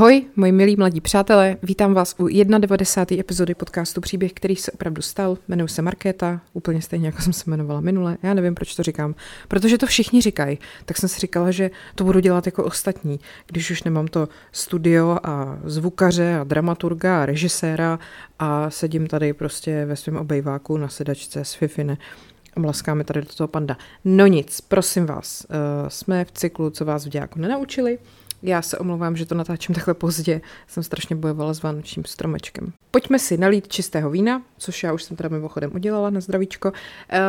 [0.00, 3.20] Ahoj, moji milí mladí přátelé, vítám vás u 91.
[3.20, 5.38] epizody podcastu Příběh, který se opravdu stal.
[5.48, 8.16] Jmenuji se Markéta, úplně stejně jako jsem se jmenovala minule.
[8.22, 9.14] Já nevím, proč to říkám,
[9.48, 10.58] protože to všichni říkají.
[10.84, 15.18] Tak jsem si říkala, že to budu dělat jako ostatní, když už nemám to studio
[15.22, 17.98] a zvukaře a dramaturga a režiséra
[18.38, 21.98] a sedím tady prostě ve svém obejváku na sedačce s Fifine
[22.56, 23.76] mlaskáme tady do toho panda.
[24.04, 27.98] No nic, prosím vás, uh, jsme v cyklu, co vás v dějáku nenaučili.
[28.42, 30.40] Já se omlouvám, že to natáčím takhle pozdě.
[30.66, 32.72] Jsem strašně bojovala s vánočním stromečkem.
[32.90, 36.72] Pojďme si nalít čistého vína, což já už jsem teda mimochodem udělala na zdravíčko.
[37.10, 37.20] Eh,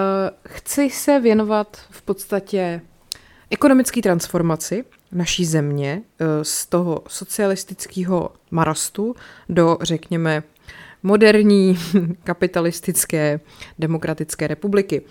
[0.47, 2.81] chci se věnovat v podstatě
[3.49, 9.15] ekonomické transformaci naší země eh, z toho socialistického marastu
[9.49, 10.43] do, řekněme,
[11.03, 11.77] moderní
[12.23, 13.39] kapitalistické
[13.79, 15.01] demokratické republiky.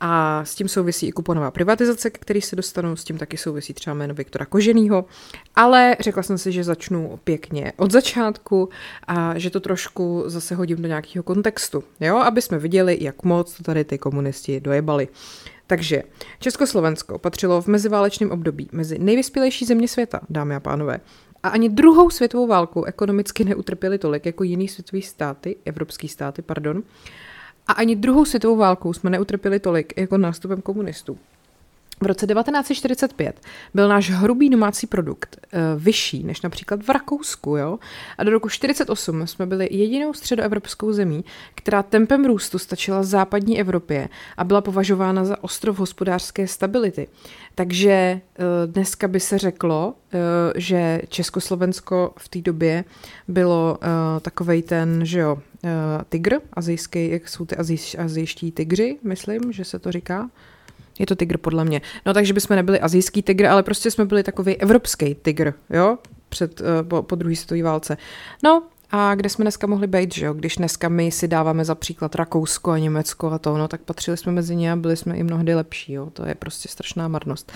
[0.00, 3.94] A s tím souvisí i kuponová privatizace, který se dostanou, s tím taky souvisí třeba
[3.94, 5.04] jméno Viktora Koženýho.
[5.56, 8.68] Ale řekla jsem si, že začnu pěkně od začátku
[9.06, 13.56] a že to trošku zase hodím do nějakého kontextu, jo, aby jsme viděli, jak moc
[13.56, 15.08] to tady ty komunisti dojebali.
[15.66, 16.02] Takže
[16.38, 21.00] Československo patřilo v meziválečném období mezi nejvyspělejší země světa, dámy a pánové.
[21.42, 26.82] A ani druhou světovou válku ekonomicky neutrpěli tolik jako jiný světový státy, evropský státy, pardon.
[27.70, 31.18] A ani druhou světovou válkou jsme neutrpěli tolik jako nástupem komunistů.
[32.02, 33.40] V roce 1945
[33.74, 37.78] byl náš hrubý domácí produkt uh, vyšší než například v Rakousku, jo?
[38.18, 44.08] A do roku 1948 jsme byli jedinou středoevropskou zemí, která tempem růstu stačila západní Evropě
[44.36, 47.08] a byla považována za ostrov hospodářské stability.
[47.54, 50.20] Takže uh, dneska by se řeklo, uh,
[50.56, 52.84] že Československo v té době
[53.28, 53.88] bylo uh,
[54.20, 55.70] takovej ten, že jo, uh,
[56.08, 60.30] tygr, azijský, jak jsou ty azij, azijští tygři, myslím, že se to říká.
[61.00, 61.80] Je to tygr podle mě.
[62.06, 65.98] No takže bychom nebyli azijský tygr, ale prostě jsme byli takový evropský tygr, jo?
[66.28, 67.96] Před, uh, po, po druhé světové válce.
[68.44, 70.34] No a kde jsme dneska mohli být, že jo?
[70.34, 74.16] Když dneska my si dáváme za příklad Rakousko a Německo a to, no tak patřili
[74.16, 76.10] jsme mezi ně a byli jsme i mnohdy lepší, jo?
[76.12, 77.52] To je prostě strašná marnost.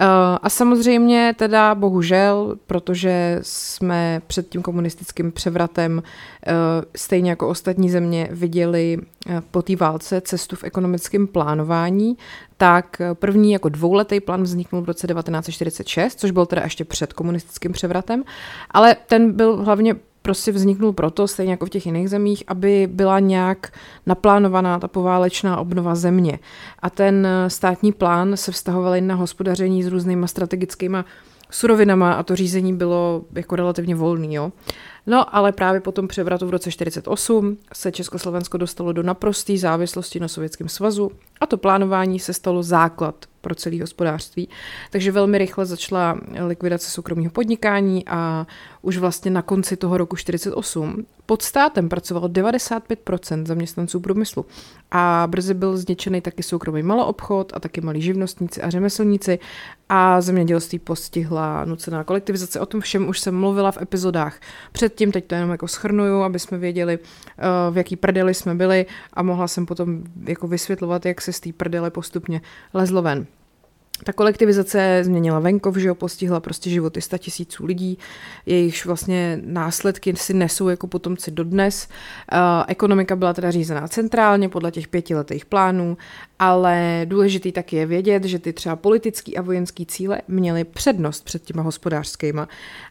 [0.00, 0.06] Uh,
[0.42, 6.52] a samozřejmě teda bohužel, protože jsme před tím komunistickým převratem uh,
[6.96, 12.16] stejně jako ostatní země viděli uh, po té válce cestu v ekonomickém plánování,
[12.56, 17.72] tak první jako dvouletý plán vzniknul v roce 1946, což byl teda ještě před komunistickým
[17.72, 18.24] převratem,
[18.70, 19.94] ale ten byl hlavně
[20.26, 23.72] prostě vzniknul proto, stejně jako v těch jiných zemích, aby byla nějak
[24.06, 26.38] naplánovaná ta poválečná obnova země.
[26.78, 30.98] A ten státní plán se vztahoval na hospodaření s různýma strategickými
[31.50, 34.34] surovinama a to řízení bylo jako relativně volný.
[34.34, 34.52] Jo.
[35.06, 40.20] No, ale právě po tom převratu v roce 1948 se Československo dostalo do naprosté závislosti
[40.20, 41.10] na Sovětském svazu
[41.40, 44.48] a to plánování se stalo základ pro celé hospodářství.
[44.90, 48.46] Takže velmi rychle začala likvidace soukromého podnikání a
[48.82, 54.46] už vlastně na konci toho roku 48 pod státem pracovalo 95% zaměstnanců průmyslu
[54.90, 59.38] a brzy byl zničený taky soukromý maloobchod a taky malí živnostníci a řemeslníci
[59.88, 62.60] a zemědělství postihla nucená kolektivizace.
[62.60, 64.40] O tom všem už jsem mluvila v epizodách
[64.72, 68.86] předtím, teď to jenom jako schrnuju, aby jsme věděli, eh, v jaký prdeli jsme byli
[69.12, 72.40] a mohla jsem potom jako vysvětlovat, jak se z té prdele postupně
[72.74, 73.26] lezlo ven.
[74.04, 77.98] Ta kolektivizace změnila venkov, že jo, postihla prostě životy sta tisíců lidí,
[78.46, 81.88] jejichž vlastně následky si nesou jako potomci dodnes.
[82.32, 82.38] Uh,
[82.68, 85.96] ekonomika byla teda řízená centrálně podle těch pětiletých plánů,
[86.44, 91.42] ale důležitý taky je vědět, že ty třeba politický a vojenský cíle měly přednost před
[91.42, 92.48] těma hospodářskýma.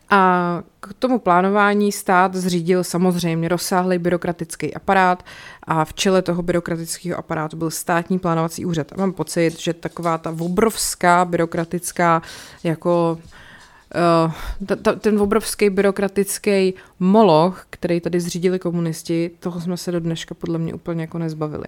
[0.10, 5.26] A k tomu plánování stát zřídil samozřejmě rozsáhlý byrokratický aparát
[5.64, 8.92] a v čele toho byrokratického aparátu byl státní plánovací úřad.
[8.94, 12.22] A mám pocit, že taková ta obrovská byrokratická
[12.64, 13.20] jako
[14.86, 20.60] uh, ten obrovský byrokratický moloch, který tady zřídili komunisti, toho jsme se do dneška podle
[20.60, 21.66] mě úplně jako nezbavili.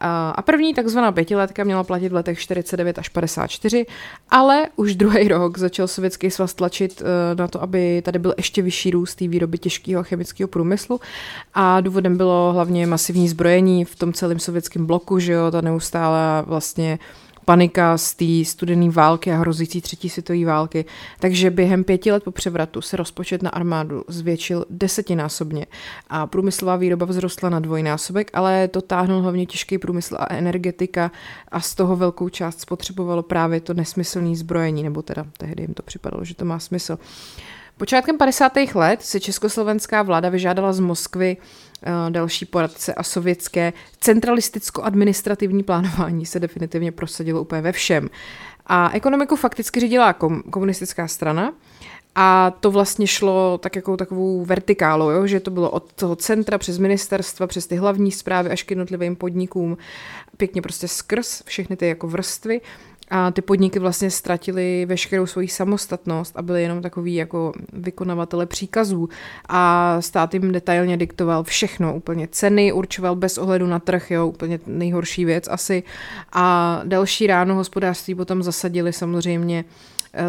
[0.00, 3.86] A první takzvaná pětiletka měla platit v letech 49 až 54,
[4.30, 8.62] ale už druhý rok začal sovětský svaz tlačit eh, na to, aby tady byl ještě
[8.62, 11.00] vyšší růst té výroby těžkého chemického průmyslu.
[11.54, 16.42] A důvodem bylo hlavně masivní zbrojení v tom celém sovětském bloku, že jo, ta neustále
[16.46, 16.98] vlastně
[17.50, 20.84] panika z té studené války a hrozící třetí světové války.
[21.18, 25.66] Takže během pěti let po převratu se rozpočet na armádu zvětšil desetinásobně
[26.08, 31.10] a průmyslová výroba vzrostla na dvojnásobek, ale to táhnul hlavně těžký průmysl a energetika
[31.48, 35.82] a z toho velkou část spotřebovalo právě to nesmyslné zbrojení, nebo teda tehdy jim to
[35.82, 36.98] připadalo, že to má smysl.
[37.80, 38.52] Počátkem 50.
[38.74, 46.40] let se československá vláda vyžádala z Moskvy uh, další poradce a sovětské centralisticko-administrativní plánování se
[46.40, 48.10] definitivně prosadilo úplně ve všem.
[48.66, 51.52] A ekonomiku fakticky řídila kom- komunistická strana
[52.14, 55.26] A to vlastně šlo tak jako takovou vertikálu, jo?
[55.26, 59.16] že to bylo od toho centra přes ministerstva, přes ty hlavní zprávy až k jednotlivým
[59.16, 59.78] podnikům,
[60.36, 62.60] pěkně prostě skrz všechny ty jako vrstvy
[63.10, 69.08] a ty podniky vlastně ztratily veškerou svoji samostatnost a byly jenom takový jako vykonavatele příkazů.
[69.48, 74.60] A stát jim detailně diktoval všechno, úplně ceny určoval bez ohledu na trh, jo, úplně
[74.66, 75.82] nejhorší věc asi.
[76.32, 79.64] A další ráno hospodářství potom zasadili samozřejmě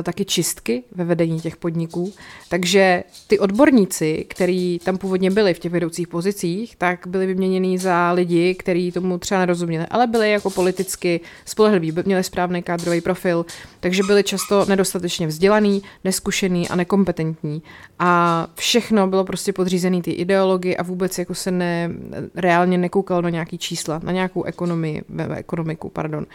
[0.03, 2.13] taky čistky ve vedení těch podniků.
[2.49, 8.11] Takže ty odborníci, kteří tam původně byli v těch vedoucích pozicích, tak byli vyměněni za
[8.11, 13.45] lidi, kteří tomu třeba nerozuměli, ale byli jako politicky spolehliví, měli správný kádrový profil,
[13.79, 17.61] takže byli často nedostatečně vzdělaný, neskušený a nekompetentní.
[17.99, 21.89] A všechno bylo prostě podřízené ty ideologii a vůbec jako se ne,
[22.35, 25.01] reálně nekoukalo na nějaký čísla, na nějakou ekonomii,
[25.35, 26.25] ekonomiku, pardon.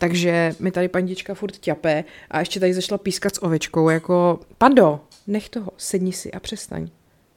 [0.00, 5.00] Takže mi tady pandička furt ťape a ještě tady začala pískat s ovečkou, jako Pando,
[5.26, 6.88] nech toho, sedni si a přestaň.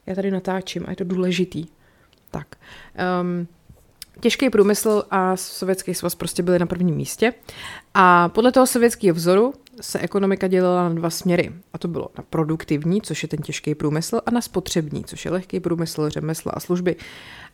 [0.06, 1.66] Já tady natáčím a je to důležitý.
[2.32, 2.48] Tak.
[3.22, 3.48] Um,
[4.20, 7.34] těžký průmysl a sovětský svaz prostě byly na prvním místě.
[7.94, 11.52] A podle toho sovětského vzoru se ekonomika dělala na dva směry.
[11.74, 15.32] A to bylo na produktivní, což je ten těžký průmysl, a na spotřební, což je
[15.32, 16.96] lehký průmysl, řemesla a služby.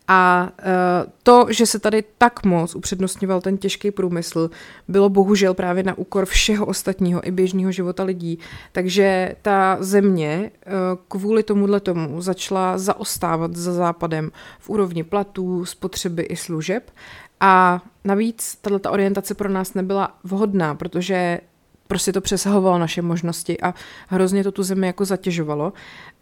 [0.08, 4.50] A uh, to, že se tady tak moc upřednostňoval ten těžký průmysl,
[4.88, 8.38] bylo bohužel právě na úkor všeho ostatního i běžného života lidí.
[8.72, 10.72] Takže ta země uh,
[11.08, 16.90] kvůli tomuhle tomu začala zaostávat za západem v úrovni platů, spotřeby i služeb.
[17.40, 21.40] A navíc tato orientace pro nás nebyla vhodná, protože
[21.90, 23.74] prostě to přesahovalo naše možnosti a
[24.08, 25.72] hrozně to tu zemi jako zatěžovalo.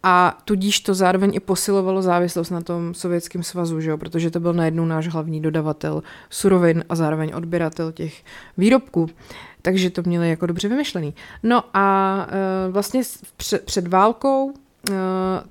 [0.03, 3.97] A tudíž to zároveň i posilovalo závislost na tom sovětském svazu, že jo?
[3.97, 8.23] protože to byl najednou náš hlavní dodavatel surovin a zároveň odběratel těch
[8.57, 9.09] výrobků.
[9.61, 11.13] Takže to měli jako dobře vymyšlený.
[11.43, 12.27] No a
[12.67, 13.01] e, vlastně
[13.37, 14.93] před, před válkou e,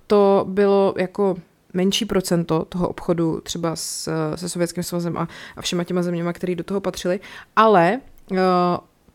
[0.06, 1.36] to bylo jako
[1.72, 6.54] menší procento toho obchodu třeba s, se Sovětským svazem a, a všema těma zeměma, které
[6.54, 7.20] do toho patřily,
[7.56, 8.00] ale e,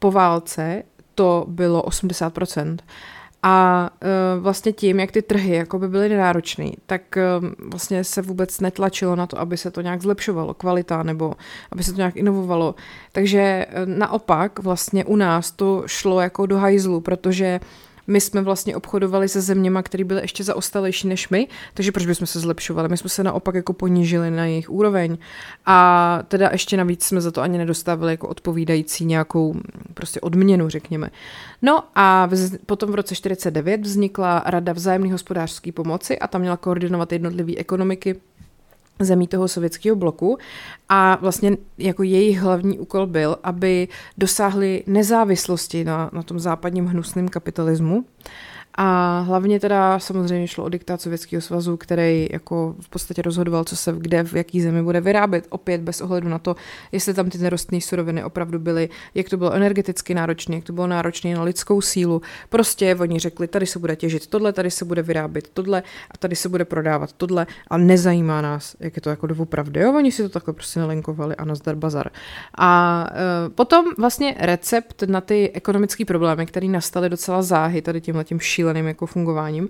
[0.03, 0.83] po válce
[1.15, 2.77] to bylo 80%.
[3.45, 8.21] A uh, vlastně tím, jak ty trhy jako by byly nenáročné, tak uh, vlastně se
[8.21, 11.33] vůbec netlačilo na to, aby se to nějak zlepšovalo, kvalita, nebo
[11.71, 12.75] aby se to nějak inovovalo.
[13.11, 17.59] Takže uh, naopak vlastně u nás to šlo jako do hajzlu, protože
[18.07, 22.27] my jsme vlastně obchodovali se zeměma, které byly ještě zaostalejší než my, takže proč bychom
[22.27, 22.89] se zlepšovali?
[22.89, 25.17] My jsme se naopak jako ponížili na jejich úroveň
[25.65, 29.55] a teda ještě navíc jsme za to ani nedostávali jako odpovídající nějakou
[29.93, 31.09] prostě odměnu, řekněme.
[31.61, 36.57] No a vz, potom v roce 49 vznikla Rada vzájemné hospodářské pomoci a tam měla
[36.57, 38.15] koordinovat jednotlivé ekonomiky
[38.99, 40.37] zemí toho sovětského bloku.
[40.89, 43.87] A vlastně jako jejich hlavní úkol byl, aby
[44.17, 48.05] dosáhli nezávislosti na, na tom západním hnusném kapitalismu
[48.75, 53.75] a hlavně teda samozřejmě šlo o diktát Sovětského svazu, který jako v podstatě rozhodoval, co
[53.75, 56.55] se kde, v jaký zemi bude vyrábět, opět bez ohledu na to,
[56.91, 60.87] jestli tam ty nerostné suroviny opravdu byly, jak to bylo energeticky náročné, jak to bylo
[60.87, 62.21] náročné na lidskou sílu.
[62.49, 66.35] Prostě oni řekli, tady se bude těžit tohle, tady se bude vyrábět tohle a tady
[66.35, 69.79] se bude prodávat tohle a nezajímá nás, jak je to jako doopravdy.
[69.79, 72.09] Jo, oni si to takhle prostě nalinkovali a nazdar bazar.
[72.57, 73.05] A
[73.45, 78.39] e, potom vlastně recept na ty ekonomické problémy, které nastaly docela záhy tady tímhle tím
[78.63, 79.69] šíleným jako fungováním.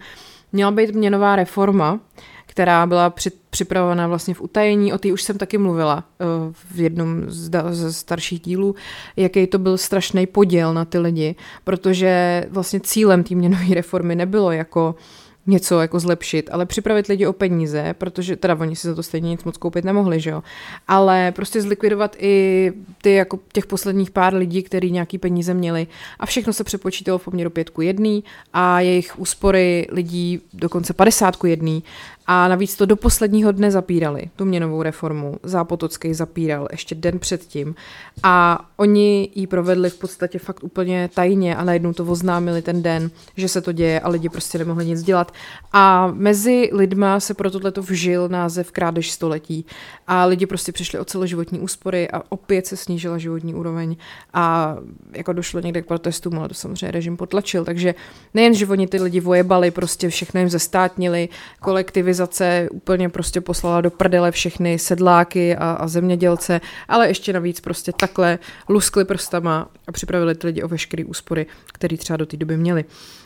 [0.51, 2.00] Měla být měnová reforma,
[2.45, 6.79] která byla při, připravovaná vlastně v utajení, o té už jsem taky mluvila uh, v
[6.79, 8.75] jednom z, ze starších dílů,
[9.17, 14.51] jaký to byl strašný poděl na ty lidi, protože vlastně cílem té měnové reformy nebylo
[14.51, 18.95] jako uh, něco jako zlepšit, ale připravit lidi o peníze, protože teda oni si za
[18.95, 20.43] to stejně nic moc koupit nemohli, že jo.
[20.88, 25.88] Ale prostě zlikvidovat i ty jako těch posledních pár lidí, kteří nějaký peníze měli
[26.19, 28.23] a všechno se přepočítalo v poměru pětku jedný
[28.53, 31.83] a jejich úspory lidí dokonce 50 jedný
[32.27, 35.38] a navíc to do posledního dne zapírali, tu měnovou reformu.
[35.44, 37.75] Zápotocký zapíral ještě den předtím.
[38.24, 43.12] A oni ji provedli v podstatě fakt úplně tajně a najednou to oznámili ten den,
[43.38, 45.32] že se to děje a lidi prostě nemohli nic dělat.
[45.74, 49.65] A mezi lidma se pro tohleto vžil název krádež století.
[50.08, 53.96] A lidi prostě přišli o celoživotní úspory a opět se snížila životní úroveň.
[54.34, 54.77] A
[55.12, 57.65] jako došlo někde k protestům, ale to samozřejmě režim potlačil.
[57.65, 57.96] Takže
[58.34, 63.82] nejen, že oni ty lidi vojebali, prostě všechno jim zestátnili, kolektivy kolektivizace úplně prostě poslala
[63.82, 68.39] do prdele všechny sedláky a, a zemědělce, ale ještě navíc prostě takhle
[68.70, 72.86] luskli prstama a připravili ty lidi o veškeré úspory, které třeba do té doby měli.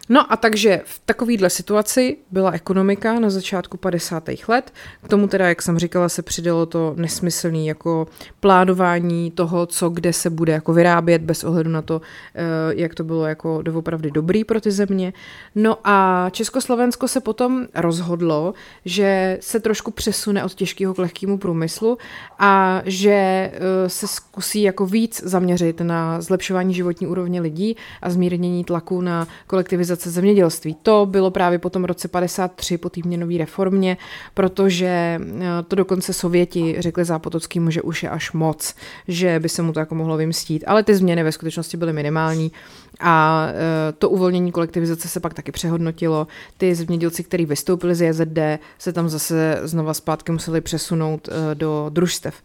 [0.10, 4.24] No a takže v takovéhle situaci byla ekonomika na začátku 50.
[4.48, 4.74] let.
[5.04, 8.08] K tomu teda, jak jsem říkala, se přidalo to nesmyslný jako
[8.40, 12.02] plánování toho, co kde se bude jako vyrábět bez ohledu na to,
[12.36, 15.14] eh, jak to bylo jako doopravdy dobrý pro ty země.
[15.56, 18.54] No a Československo se potom rozhodlo,
[18.86, 21.98] že se trošku přesune od těžkého k lehkému průmyslu
[22.40, 28.64] a že eh, se zkusí jako víc zaměřit na zlepšování životní úrovně lidí a zmírnění
[28.64, 30.75] tlaku na kolektivizaci organizace zemědělství.
[30.84, 33.98] To bylo právě po tom roce 53 po té měnové reformě,
[34.34, 38.75] protože eh, to dokonce Sověti řekli Zápotockýmu, že už je až moc,
[39.08, 40.63] že by se mu to jako mohlo vymstít.
[40.68, 42.51] Ale ty změny ve skutečnosti byly minimální
[43.00, 46.27] a eh, to uvolnění kolektivizace se pak taky přehodnotilo.
[46.58, 48.39] Ty zemědělci, kteří vystoupili z JZD,
[48.77, 52.36] se tam zase znova zpátky museli přesunout eh, do družstev.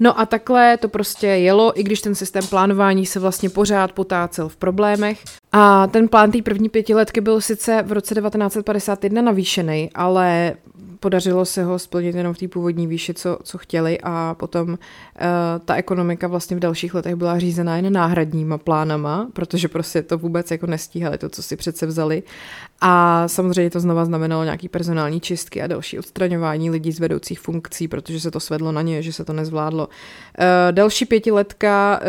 [0.00, 4.48] No a takhle to prostě jelo, i když ten systém plánování se vlastně pořád potácel
[4.48, 5.24] v problémech.
[5.52, 10.54] A ten plán té první pětiletky byl sice v roce 1951 navýšený, ale
[11.00, 14.76] podařilo se ho splnit jenom v té původní výši, co, co chtěli a potom uh,
[15.64, 20.50] ta ekonomika vlastně v dalších letech byla řízená jen náhradníma plánama, protože prostě to vůbec
[20.50, 22.22] jako nestíhali, to, co si přece vzali.
[22.80, 27.88] A samozřejmě to znova znamenalo nějaký personální čistky a další odstraňování lidí z vedoucích funkcí,
[27.88, 29.86] protože se to svedlo na ně, že se to nezvládlo.
[29.86, 29.92] Uh,
[30.70, 32.00] další pětiletka,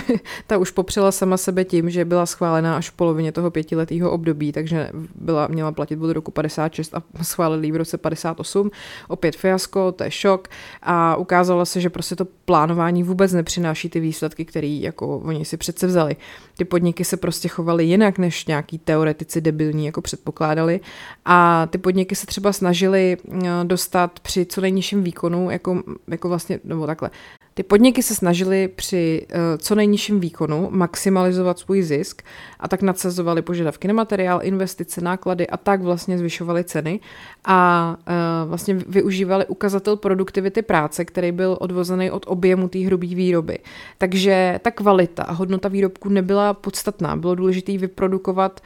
[0.00, 4.10] uh, ta už popřela sama sebe tím, že byla schválená až v polovině toho pětiletého
[4.10, 8.70] období, takže byla, měla platit od roku 56 a schválili v roce 58.
[9.08, 10.48] Opět fiasko, to je šok
[10.82, 15.56] a ukázalo se, že prostě to plánování vůbec nepřináší ty výsledky, které jako oni si
[15.56, 16.16] přece vzali.
[16.56, 20.80] Ty podniky se prostě chovaly jinak, než nějaký teoretici debilní jako předpokládali.
[21.24, 26.60] A ty podniky se třeba snažili eh, dostat při co nejnižším výkonu, jako, jako vlastně,
[26.64, 27.10] nebo takhle,
[27.54, 32.22] ty podniky se snažily při uh, co nejnižším výkonu maximalizovat svůj zisk
[32.60, 37.00] a tak nadsazovali požadavky na materiál, investice, náklady a tak vlastně zvyšovali ceny
[37.44, 37.96] a
[38.42, 43.58] uh, vlastně využívali ukazatel produktivity práce, který byl odvozený od objemu té hrubé výroby.
[43.98, 47.16] Takže ta kvalita a hodnota výrobku nebyla podstatná.
[47.16, 48.60] Bylo důležité vyprodukovat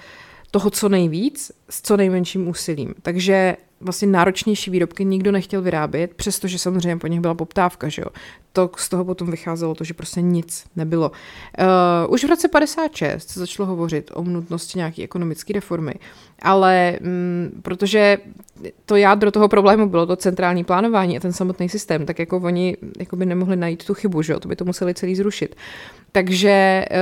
[0.50, 2.94] toho co nejvíc s co nejmenším úsilím.
[3.02, 8.08] Takže vlastně náročnější výrobky nikdo nechtěl vyrábět, přestože samozřejmě po nich byla poptávka, že jo.
[8.52, 11.12] To z toho potom vycházelo to, že prostě nic nebylo.
[12.08, 15.94] Uh, už v roce 56 se začalo hovořit o nutnosti nějaké ekonomické reformy,
[16.42, 18.18] ale mm, protože
[18.86, 22.76] to jádro toho problému bylo to centrální plánování a ten samotný systém, tak jako oni
[22.98, 25.56] jako by nemohli najít tu chybu, že jo, to by to museli celý zrušit.
[26.12, 26.96] Takže uh,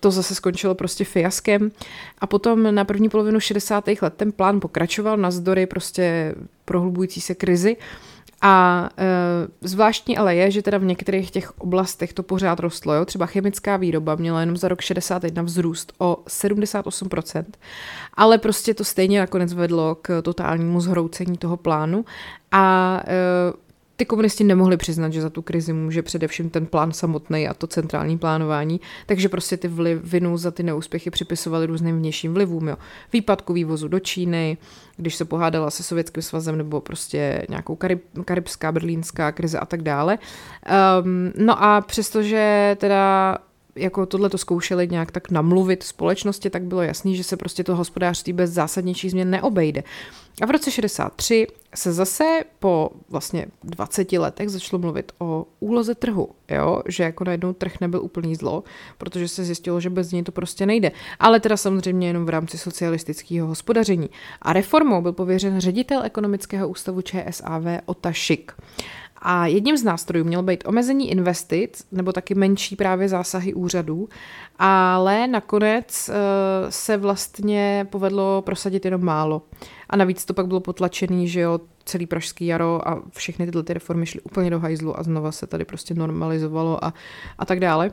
[0.00, 1.70] to zase skončilo prostě fiaskem
[2.18, 3.84] a potom na první polovinu 60.
[4.02, 6.34] let ten plán pokračoval navzdory prostě
[6.64, 7.76] prohlubující se krizi.
[8.42, 9.06] A e,
[9.60, 12.94] zvláštní ale je, že teda v některých těch oblastech to pořád rostlo.
[12.94, 13.04] Jo?
[13.04, 17.44] Třeba chemická výroba měla jenom za rok 61 vzrůst o 78%,
[18.14, 22.04] ale prostě to stejně nakonec vedlo k totálnímu zhroucení toho plánu
[22.52, 23.67] a e,
[23.98, 27.66] ty komunisti nemohli přiznat, že za tu krizi může především ten plán samotný a to
[27.66, 32.68] centrální plánování, takže prostě ty vliv, vinu za ty neúspěchy připisovali různým vnějším vlivům.
[32.68, 32.76] Jo.
[33.12, 34.58] Výpadku vývozu do Číny,
[34.96, 39.82] když se pohádala se Sovětským svazem nebo prostě nějakou karib, karibská, berlínská krize a tak
[39.82, 40.18] dále.
[41.02, 43.38] Um, no a přestože teda
[43.78, 47.76] jako tohle to zkoušeli nějak tak namluvit společnosti, tak bylo jasný, že se prostě to
[47.76, 49.82] hospodářství bez zásadnějších změn neobejde.
[50.42, 52.24] A v roce 63 se zase
[52.58, 56.82] po vlastně 20 letech začalo mluvit o úloze trhu, jo?
[56.88, 58.64] že jako najednou trh nebyl úplný zlo,
[58.98, 60.92] protože se zjistilo, že bez něj to prostě nejde.
[61.20, 64.10] Ale teda samozřejmě jenom v rámci socialistického hospodaření.
[64.42, 68.52] A reformou byl pověřen ředitel ekonomického ústavu ČSAV Ota Šik.
[69.22, 74.08] A jedním z nástrojů měl být omezení investic nebo taky menší právě zásahy úřadů,
[74.58, 76.14] ale nakonec uh,
[76.68, 79.42] se vlastně povedlo prosadit jenom málo.
[79.90, 83.74] A navíc to pak bylo potlačený, že jo, celý pražský jaro a všechny tyhle ty
[83.74, 86.94] reformy šly úplně do hajzlu a znova se tady prostě normalizovalo a,
[87.38, 87.92] a tak dále.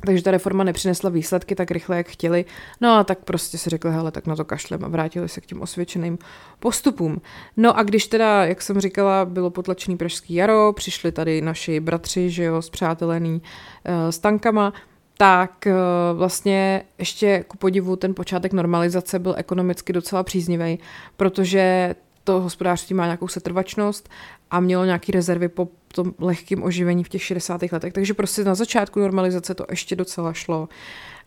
[0.00, 2.44] Takže ta reforma nepřinesla výsledky tak rychle, jak chtěli.
[2.80, 5.46] No a tak prostě si řekli, hele, tak na to kašlem a vrátili se k
[5.46, 6.18] těm osvědčeným
[6.58, 7.20] postupům.
[7.56, 12.30] No a když teda, jak jsem říkala, bylo potlačený Pražský jaro, přišli tady naši bratři,
[12.30, 14.72] že jo, zpřátelený uh, s tankama,
[15.18, 20.78] tak uh, vlastně ještě ku podivu ten počátek normalizace byl ekonomicky docela příznivý,
[21.16, 24.08] protože to hospodářství má nějakou setrvačnost
[24.50, 27.62] a mělo nějaké rezervy po tom lehkém oživení v těch 60.
[27.72, 27.92] letech.
[27.92, 30.68] Takže prostě na začátku normalizace to ještě docela šlo.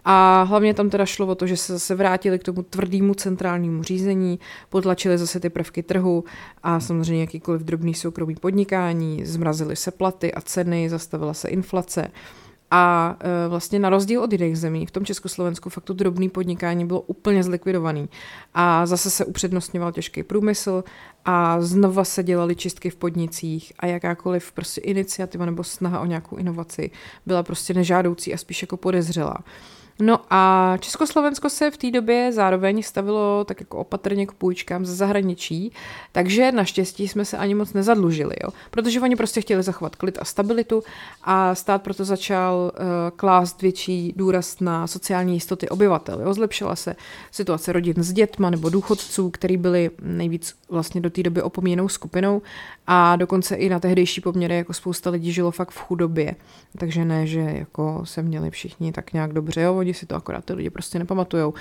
[0.06, 3.84] A hlavně tam teda šlo o to, že se zase vrátili k tomu tvrdému centrálnímu
[3.84, 6.24] řízení, potlačili zase ty prvky trhu
[6.64, 12.12] a samozřejmě jakýkoliv drobný soukromý podnikání, zmrazily se platy a ceny, zastavila se inflace.
[12.72, 16.86] A e, vlastně na rozdíl od jiných zemí, v tom Československu fakt to drobný podnikání
[16.86, 18.10] bylo úplně zlikvidovaný.
[18.54, 20.84] A zase se upřednostňoval těžký průmysl
[21.26, 26.36] a znova se dělaly čistky v podnicích a jakákoliv prostě iniciativa nebo snaha o nějakou
[26.36, 26.92] inovaci
[27.26, 29.38] byla prostě nežádoucí a spíš jako podezřelá.
[30.02, 34.96] No a Československo se v té době zároveň stavilo tak jako opatrně k půjčkám ze
[34.96, 35.72] zahraničí,
[36.12, 38.50] takže naštěstí jsme se ani moc nezadlužili, jo?
[38.72, 40.84] protože oni prostě chtěli zachovat klid a stabilitu
[41.24, 46.22] a stát proto začal uh, klást větší důraz na sociální jistoty obyvatel.
[46.22, 46.34] Jo?
[46.34, 46.96] Zlepšila se
[47.32, 52.42] situace rodin s dětma nebo důchodců, který byli nejvíc vlastně do té doby opomíjenou skupinou
[52.88, 56.36] a dokonce i na tehdejší poměry jako spousta lidí žilo fakt v chudobě.
[56.78, 59.76] Takže ne, že jako se měli všichni tak nějak dobře, jo?
[59.76, 61.54] oni si to akorát ty lidi prostě nepamatujou.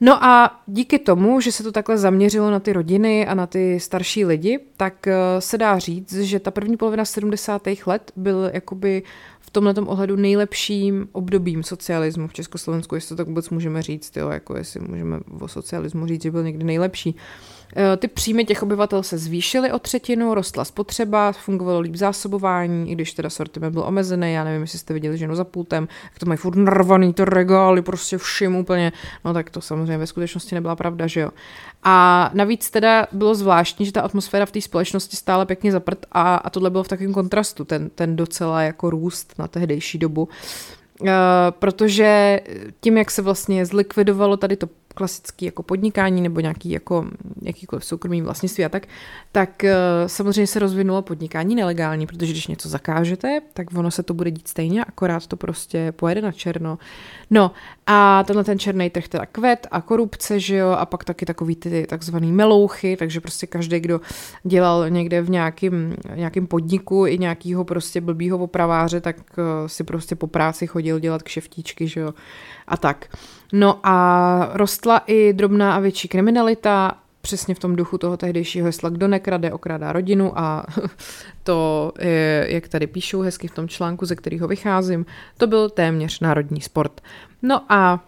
[0.00, 3.80] No a díky tomu, že se to takhle zaměřilo na ty rodiny a na ty
[3.80, 7.62] starší lidi, tak eh, se dá říct, že ta první polovina 70.
[7.86, 9.02] let byl jakoby
[9.40, 14.28] v tomhle ohledu nejlepším obdobím socialismu v Československu, jestli to tak vůbec můžeme říct, jo,
[14.28, 17.16] jako jestli můžeme o socialismu říct, že byl někdy nejlepší.
[17.16, 17.59] Eh,
[17.96, 23.12] ty příjmy těch obyvatel se zvýšily o třetinu, rostla spotřeba, fungovalo líp zásobování, i když
[23.12, 26.36] teda sortiment byl omezený, já nevím, jestli jste viděli ženu za pultem, jak to mají
[26.36, 28.92] furt narvaný, to regály, prostě všim úplně,
[29.24, 31.30] no tak to samozřejmě ve skutečnosti nebyla pravda, že jo.
[31.82, 36.34] A navíc teda bylo zvláštní, že ta atmosféra v té společnosti stále pěkně zaprt a,
[36.36, 40.28] a tohle bylo v takovém kontrastu, ten, ten docela jako růst na tehdejší dobu.
[41.00, 41.08] Uh,
[41.50, 42.40] protože
[42.80, 47.06] tím, jak se vlastně zlikvidovalo tady to klasický jako podnikání nebo nějaký jako
[47.42, 48.86] jakýkoliv soukromý vlastnictví a tak,
[49.32, 49.70] tak uh,
[50.06, 54.48] samozřejmě se rozvinulo podnikání nelegální, protože když něco zakážete, tak ono se to bude dít
[54.48, 56.78] stejně, akorát to prostě pojede na černo.
[57.30, 57.52] No
[57.86, 61.56] a tenhle ten černý trh teda kvet a korupce, že jo, a pak taky takový
[61.56, 64.00] ty takzvaný melouchy, takže prostě každý, kdo
[64.44, 70.16] dělal někde v nějakým, nějakým podniku i nějakýho prostě blbýho opraváře, tak uh, si prostě
[70.16, 72.14] po práci chodil dělat kšeftíčky, že jo,
[72.66, 73.08] a tak.
[73.52, 78.90] No a rostla i drobná a větší kriminalita, přesně v tom duchu toho tehdejšího hesla,
[78.90, 80.66] kdo nekrade, okrádá rodinu a
[81.42, 85.06] to, je, jak tady píšou hezky v tom článku, ze kterého vycházím,
[85.38, 87.00] to byl téměř národní sport.
[87.42, 88.04] No a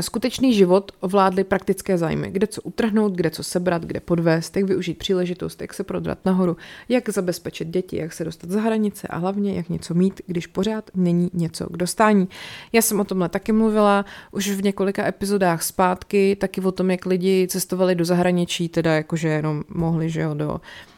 [0.00, 4.98] skutečný život ovládly praktické zájmy, kde co utrhnout, kde co sebrat, kde podvést, jak využít
[4.98, 6.56] příležitost, jak se prodrat nahoru,
[6.88, 10.90] jak zabezpečit děti, jak se dostat za hranice a hlavně jak něco mít, když pořád
[10.94, 12.28] není něco k dostání.
[12.72, 17.06] Já jsem o tomhle taky mluvila už v několika epizodách zpátky, taky o tom, jak
[17.06, 20.89] lidi cestovali do zahraničí, teda jakože jenom mohli, že jo, do, eh,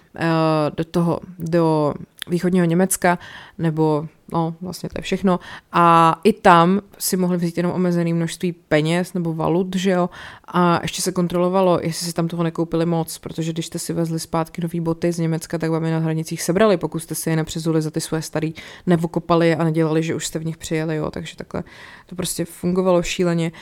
[0.76, 1.94] do toho, do
[2.28, 3.18] východního Německa,
[3.58, 5.40] nebo no, vlastně to je všechno.
[5.72, 10.10] A i tam si mohli vzít jenom omezené množství peněz nebo valut, že jo,
[10.44, 14.20] a ještě se kontrolovalo, jestli si tam toho nekoupili moc, protože když jste si vezli
[14.20, 17.36] zpátky nový boty z Německa, tak vám je na hranicích sebrali, pokud jste si je
[17.36, 18.54] nepřezuli za ty svoje starý,
[18.86, 21.64] nevokopali a nedělali, že už jste v nich přijeli, jo, takže takhle
[22.06, 23.52] to prostě fungovalo šíleně.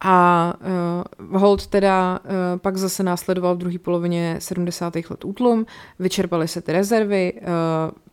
[0.00, 0.54] A
[1.20, 4.94] uh, Hold teda uh, pak zase následoval v druhé polovině 70.
[4.96, 5.66] let útlum,
[5.98, 7.40] vyčerpaly se ty rezervy, uh,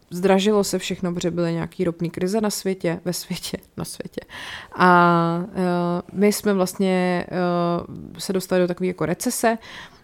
[0.09, 4.21] zdražilo se všechno, protože byly nějaký ropný krize na světě, ve světě, na světě.
[4.75, 9.57] A uh, my jsme vlastně uh, se dostali do takové jako recese,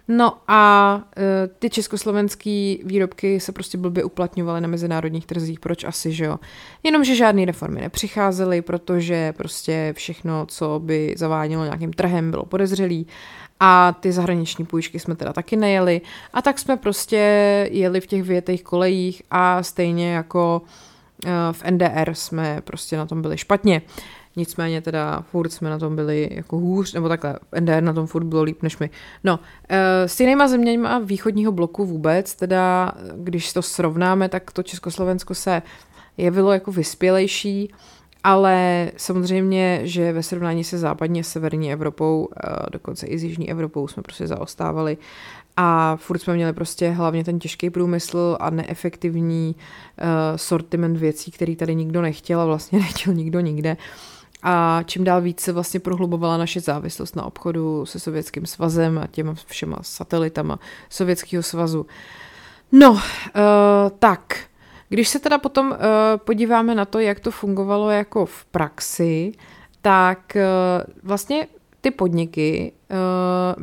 [0.08, 6.12] No a e, ty československé výrobky se prostě blbě uplatňovaly na mezinárodních trzích, proč asi,
[6.12, 6.40] že jo?
[6.84, 13.08] Jenomže žádné reformy nepřicházely, protože prostě všechno, co by zavádělo nějakým trhem, bylo podezřelý
[13.60, 16.02] a ty zahraniční půjčky jsme teda taky nejeli
[16.34, 17.18] a tak jsme prostě
[17.72, 20.62] jeli v těch větých kolejích a stejně jako
[21.26, 23.82] e, v NDR jsme prostě na tom byli špatně.
[24.36, 28.24] Nicméně teda furt jsme na tom byli jako hůř, nebo takhle, NDR na tom furt
[28.24, 28.90] bylo líp než my.
[29.24, 35.36] No, e, s jinýma zeměma východního bloku vůbec, teda když to srovnáme, tak to Československo
[35.36, 35.62] se
[36.18, 37.74] jevilo jako vyspělejší,
[38.24, 43.52] ale samozřejmě, že ve srovnání se západní a severní Evropou, e, dokonce i s jižní
[43.52, 44.98] Evropou jsme prostě zaostávali
[45.58, 51.56] a furt jsme měli prostě hlavně ten těžký průmysl a neefektivní uh, sortiment věcí, který
[51.56, 53.72] tady nikdo nechtěl a vlastně nechtěl nikdo nikde.
[53.72, 54.13] Uh,
[54.44, 59.08] a čím dál víc se vlastně prohlubovala naše závislost na obchodu se Sovětským svazem a
[59.08, 61.86] těma všema satelitama Sovětského svazu.
[62.72, 63.00] No, uh,
[64.00, 64.40] tak,
[64.90, 65.78] když se teda potom uh,
[66.18, 69.32] podíváme na to, jak to fungovalo jako v praxi,
[69.82, 71.48] tak uh, vlastně
[71.84, 72.98] ty podniky uh,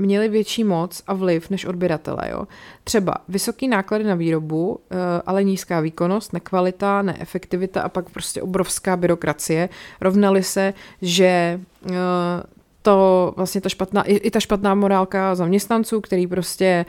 [0.01, 2.23] měly větší moc a vliv než odběratele.
[2.31, 2.45] Jo?
[2.85, 4.79] Třeba vysoký náklady na výrobu, uh,
[5.27, 9.69] ale nízká výkonnost, nekvalita, neefektivita a pak prostě obrovská byrokracie
[10.01, 11.93] rovnaly se, že uh,
[12.83, 16.87] to vlastně ta špatná, i, i ta špatná morálka zaměstnanců, který prostě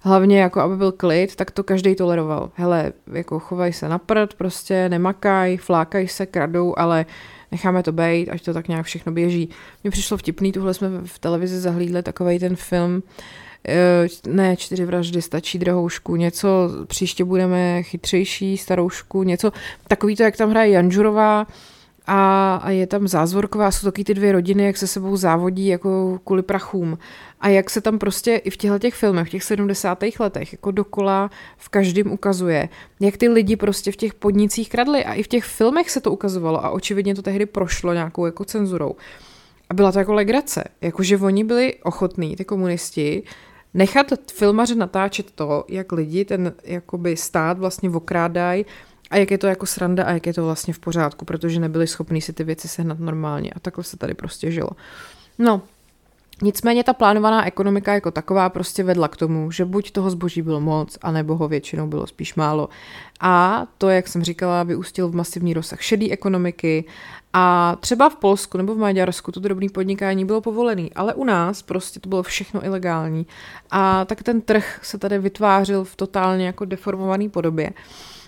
[0.00, 2.50] hlavně jako aby byl klid, tak to každý toleroval.
[2.54, 7.06] Hele, jako chovaj se na prd, prostě nemakaj, flákaj se, kradou, ale
[7.54, 9.48] necháme to být, ať to tak nějak všechno běží.
[9.84, 13.02] Mně přišlo vtipný, tuhle jsme v televizi zahlídli takový ten film,
[13.68, 19.52] eh, ne, čtyři vraždy, stačí drahoušku, něco, příště budeme chytřejší, staroušku, něco,
[19.88, 21.46] takový to, jak tam hraje Janžurová,
[22.06, 26.18] a, a je tam zázvorková, jsou taky ty dvě rodiny, jak se sebou závodí jako
[26.24, 26.98] kvůli prachům.
[27.40, 29.98] A jak se tam prostě i v těchto těch filmech, v těch 70.
[30.20, 32.68] letech, jako dokola v každém ukazuje,
[33.00, 36.12] jak ty lidi prostě v těch podnicích kradli a i v těch filmech se to
[36.12, 38.94] ukazovalo a očividně to tehdy prošlo nějakou jako cenzurou.
[39.70, 43.22] A byla to jako legrace, jakože oni byli ochotní, ty komunisti,
[43.74, 48.66] nechat filmaře natáčet to, jak lidi ten jakoby stát vlastně okrádají
[49.10, 51.86] a jak je to jako sranda a jak je to vlastně v pořádku, protože nebyli
[51.86, 54.70] schopni si ty věci sehnat normálně a takhle se tady prostě žilo.
[55.38, 55.62] No,
[56.42, 60.60] Nicméně ta plánovaná ekonomika jako taková prostě vedla k tomu, že buď toho zboží bylo
[60.60, 62.68] moc, anebo ho většinou bylo spíš málo.
[63.20, 66.84] A to, jak jsem říkala, vyústil v masivní rozsah šedé ekonomiky
[67.32, 71.62] a třeba v Polsku nebo v Maďarsku to drobné podnikání bylo povolené, ale u nás
[71.62, 73.26] prostě to bylo všechno ilegální.
[73.70, 77.70] A tak ten trh se tady vytvářil v totálně jako deformované podobě.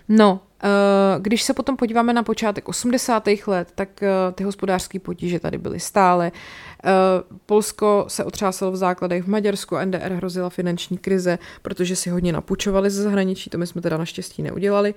[0.09, 0.41] No,
[1.19, 3.29] když se potom podíváme na počátek 80.
[3.47, 6.33] let, tak eh, ty hospodářské potíže tady byly stále.
[6.85, 6.90] Eh,
[7.47, 12.90] Polsko se otřásalo v základech v Maďarsku, NDR hrozila finanční krize, protože si hodně napučovali
[12.90, 14.95] ze zahraničí, to my jsme teda naštěstí neudělali.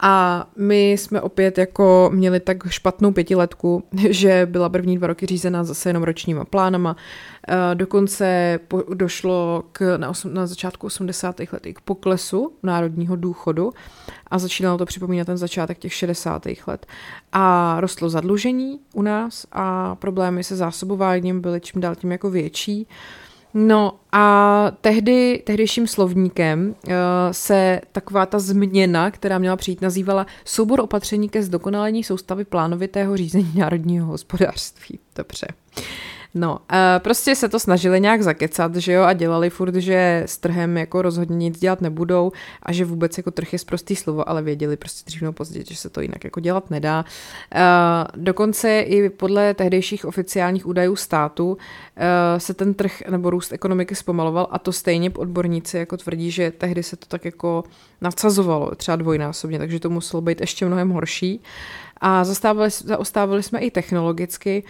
[0.00, 5.64] A my jsme opět jako měli tak špatnou pětiletku, že byla první dva roky řízená
[5.64, 6.96] zase jenom ročníma plánama.
[7.74, 8.60] Dokonce
[8.94, 11.40] došlo k, na, osm, na začátku 80.
[11.40, 13.72] let k poklesu národního důchodu
[14.30, 16.42] a začínalo to připomínat ten začátek těch 60.
[16.66, 16.86] let.
[17.32, 22.86] A rostlo zadlužení u nás a problémy se zásobováním byly čím dál tím jako větší.
[23.54, 26.92] No a tehdy, tehdejším slovníkem uh,
[27.32, 33.52] se taková ta změna, která měla přijít, nazývala soubor opatření ke zdokonalení soustavy plánovitého řízení
[33.54, 34.98] národního hospodářství.
[35.16, 35.46] Dobře.
[35.78, 35.84] Uh,
[36.34, 36.58] No, uh,
[36.98, 41.02] prostě se to snažili nějak zakecat, že jo, a dělali furt, že s trhem jako
[41.02, 45.06] rozhodně nic dělat nebudou a že vůbec jako trh je zprostý slovo, ale věděli prostě
[45.06, 47.04] dřív nebo později, že se to jinak jako dělat nedá.
[47.54, 47.60] Uh,
[48.22, 51.58] dokonce i podle tehdejších oficiálních údajů státu uh,
[52.38, 56.82] se ten trh nebo růst ekonomiky zpomaloval a to stejně odborníci jako tvrdí, že tehdy
[56.82, 57.64] se to tak jako
[58.00, 61.42] nadsazovalo třeba dvojnásobně, takže to muselo být ještě mnohem horší.
[62.00, 64.64] A zastávali, zaostávali jsme i technologicky,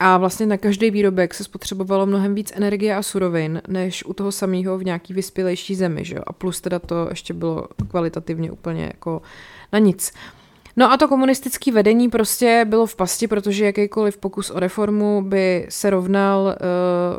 [0.00, 4.32] a vlastně na každý výrobek se spotřebovalo mnohem víc energie a surovin, než u toho
[4.32, 6.16] samého v nějaký vyspělejší zemi, že?
[6.26, 9.22] A plus teda to ještě bylo kvalitativně úplně jako
[9.72, 10.12] na nic.
[10.76, 15.66] No a to komunistické vedení prostě bylo v pasti, protože jakýkoliv pokus o reformu by
[15.68, 16.40] se rovnal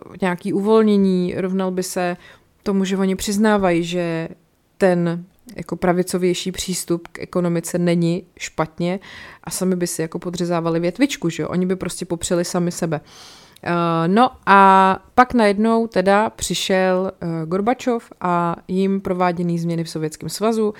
[0.07, 2.17] uh, nějaký uvolnění, rovnal by se
[2.63, 4.29] tomu, že oni přiznávají, že
[4.77, 8.99] ten jako pravicovější přístup k ekonomice není špatně
[9.43, 11.49] a sami by si jako podřezávali větvičku, že jo?
[11.49, 13.01] Oni by prostě popřeli sami sebe.
[13.67, 13.71] Uh,
[14.07, 20.73] no a pak najednou teda přišel uh, Gorbačov a jim prováděný změny v Sovětském svazu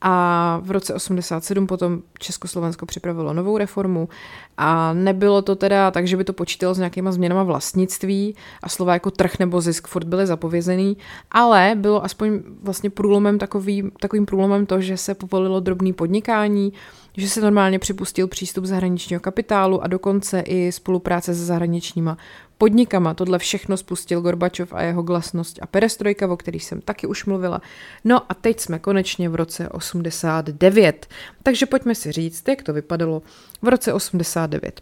[0.00, 4.08] a v roce 87 potom Československo připravilo novou reformu.
[4.56, 8.92] A nebylo to teda tak, že by to počítalo s nějakýma změnama vlastnictví a slova
[8.92, 10.96] jako trh nebo zisk furt byly zapovězený,
[11.30, 16.72] ale bylo aspoň vlastně průlomem takový, takovým průlomem to, že se povolilo drobný podnikání,
[17.16, 22.16] že se normálně připustil přístup zahraničního kapitálu a dokonce i spolupráce se zahraničníma
[22.58, 23.14] podnikama.
[23.14, 27.60] Tohle všechno spustil Gorbačov a jeho glasnost a perestrojka, o který jsem taky už mluvila.
[28.04, 31.06] No a teď jsme konečně v roce 89.
[31.42, 33.22] Takže pojďme si říct, jak to vypadalo
[33.62, 34.80] v roce 89.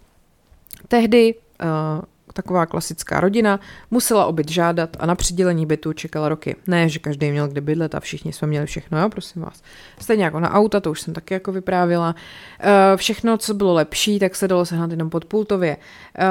[0.88, 2.04] Tehdy uh,
[2.36, 6.56] taková klasická rodina, musela obyt žádat a na přidělení bytu čekala roky.
[6.66, 9.62] Ne, že každý měl kde bydlet a všichni jsme měli všechno, jo, prosím vás.
[10.00, 12.14] Stejně jako na auta, to už jsem taky jako vyprávila.
[12.60, 15.76] Eh, všechno, co bylo lepší, tak se dalo sehnat jenom podpultově.
[16.18, 16.24] Eh,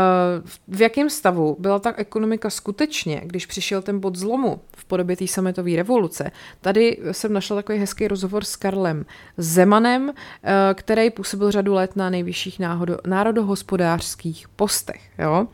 [0.67, 5.27] v jakém stavu byla ta ekonomika skutečně, když přišel ten bod zlomu v podobě té
[5.27, 6.31] sametové revoluce?
[6.61, 9.05] Tady jsem našla takový hezký rozhovor s Karlem
[9.37, 10.11] Zemanem,
[10.43, 12.59] eh, který působil řadu let na nejvyšších
[13.05, 15.01] národohospodářských postech.
[15.19, 15.47] Jo?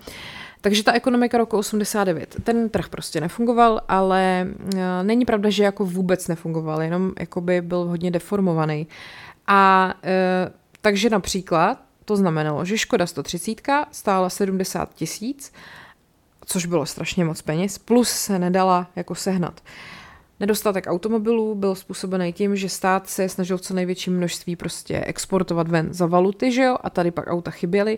[0.62, 5.86] Takže ta ekonomika roku 89, ten trh prostě nefungoval, ale eh, není pravda, že jako
[5.86, 8.88] vůbec nefungoval, jenom jakoby byl hodně deformovaný.
[9.47, 15.54] A e, takže například to znamenalo, že Škoda 130 stála 70 tisíc,
[16.45, 19.62] což bylo strašně moc peněz, plus se nedala jako sehnat.
[20.39, 25.93] Nedostatek automobilů byl způsobený tím, že stát se snažil co největší množství prostě exportovat ven
[25.93, 27.97] za valuty, že jo, a tady pak auta chyběly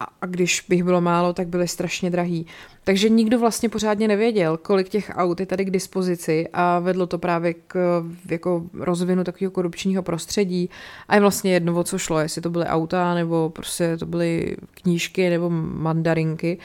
[0.00, 2.46] a, a když bych bylo málo, tak byly strašně drahý.
[2.84, 7.18] Takže nikdo vlastně pořádně nevěděl, kolik těch aut je tady k dispozici a vedlo to
[7.18, 10.70] právě k jako rozvinu takového korupčního prostředí
[11.08, 14.56] a je vlastně jedno, o co šlo, jestli to byly auta nebo prostě to byly
[14.82, 16.58] knížky nebo mandarinky.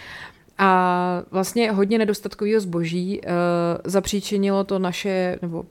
[0.57, 3.31] A vlastně hodně nedostatkového zboží uh,
[3.83, 5.65] zapříčinilo to naše, nebo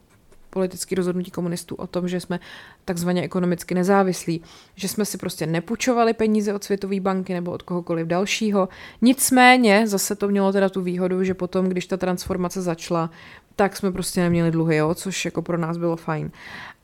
[0.54, 2.40] politické rozhodnutí komunistů o tom, že jsme
[2.84, 4.40] takzvaně ekonomicky nezávislí,
[4.74, 8.68] že jsme si prostě nepůjčovali peníze od Světové banky nebo od kohokoliv dalšího.
[9.02, 13.10] Nicméně zase to mělo teda tu výhodu, že potom, když ta transformace začala,
[13.56, 16.30] tak jsme prostě neměli dluhy, jo, což jako pro nás bylo fajn.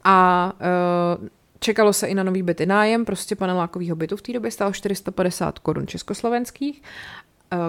[0.04, 0.52] A
[1.20, 1.28] uh,
[1.62, 5.58] Čekalo se i na nový byty nájem, prostě panelákovýho bytu v té době stál 450
[5.58, 6.82] korun československých,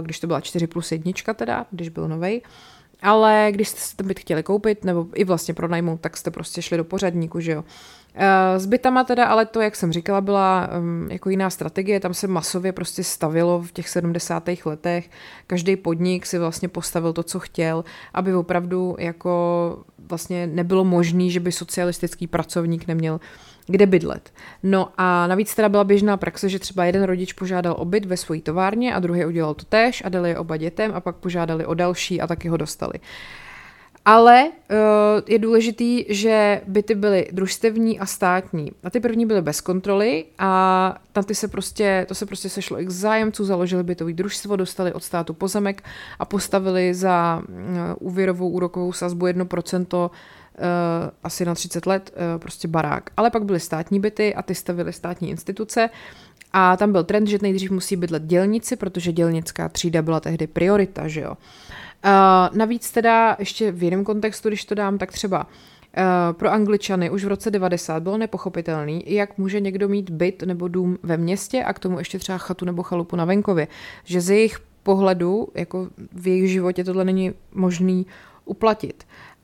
[0.01, 2.41] když to byla 4 plus jednička teda, když byl novej.
[3.01, 6.61] Ale když jste si ten byt chtěli koupit, nebo i vlastně pronajmout, tak jste prostě
[6.61, 7.63] šli do pořadníku, že jo.
[8.15, 12.13] Eh, s bytama teda, ale to, jak jsem říkala, byla um, jako jiná strategie, tam
[12.13, 14.49] se masově prostě stavilo v těch 70.
[14.65, 15.09] letech,
[15.47, 17.83] každý podnik si vlastně postavil to, co chtěl,
[18.13, 23.19] aby opravdu jako vlastně nebylo možný, že by socialistický pracovník neměl
[23.71, 24.33] kde bydlet.
[24.63, 28.17] No a navíc teda byla běžná praxe, že třeba jeden rodič požádal o byt ve
[28.17, 31.65] své továrně a druhý udělal to též a dali je oba dětem a pak požádali
[31.65, 32.93] o další a taky ho dostali.
[34.05, 34.77] Ale uh,
[35.27, 38.71] je důležitý, že byty byly družstevní a státní.
[38.83, 42.81] A ty první byly bez kontroly a na ty se prostě, to se prostě sešlo
[42.81, 45.83] i k zájemců, založili bytový družstvo, dostali od státu pozemek
[46.19, 47.55] a postavili za uh,
[47.99, 50.09] úvěrovou úrokovou sazbu 1% Uh,
[51.23, 53.09] asi na 30 let uh, prostě barák.
[53.17, 55.89] Ale pak byly státní byty a ty stavily státní instituce
[56.53, 61.07] a tam byl trend, že nejdřív musí bydlet dělníci, protože dělnická třída byla tehdy priorita,
[61.07, 61.31] že jo.
[61.31, 65.47] Uh, navíc teda ještě v jiném kontextu, když to dám, tak třeba
[66.31, 70.97] pro Angličany už v roce 90 bylo nepochopitelný, jak může někdo mít byt nebo dům
[71.03, 73.67] ve městě a k tomu ještě třeba chatu nebo chalupu na venkově.
[74.03, 78.05] Že z jejich pohledu, jako v jejich životě tohle není možný
[78.45, 79.03] uplatit.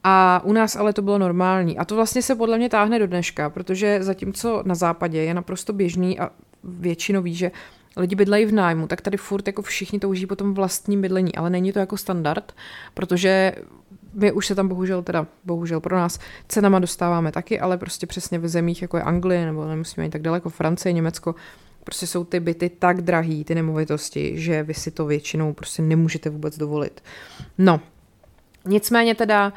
[0.09, 1.77] A u nás ale to bylo normální.
[1.77, 5.73] A to vlastně se podle mě táhne do dneška, protože zatímco na západě je naprosto
[5.73, 6.29] běžný a
[6.63, 7.51] většinou ví, že
[7.97, 11.49] lidi bydlejí v nájmu, tak tady furt jako všichni touží po tom vlastním bydlení, ale
[11.49, 12.55] není to jako standard,
[12.93, 13.53] protože
[14.13, 18.39] my už se tam bohužel, teda bohužel pro nás, cenama dostáváme taky, ale prostě přesně
[18.39, 21.35] v zemích, jako je Anglie, nebo nemusíme ani tak daleko, Francie, Německo,
[21.83, 26.29] prostě jsou ty byty tak drahý, ty nemovitosti, že vy si to většinou prostě nemůžete
[26.29, 27.03] vůbec dovolit.
[27.57, 27.81] No,
[28.67, 29.53] Nicméně teda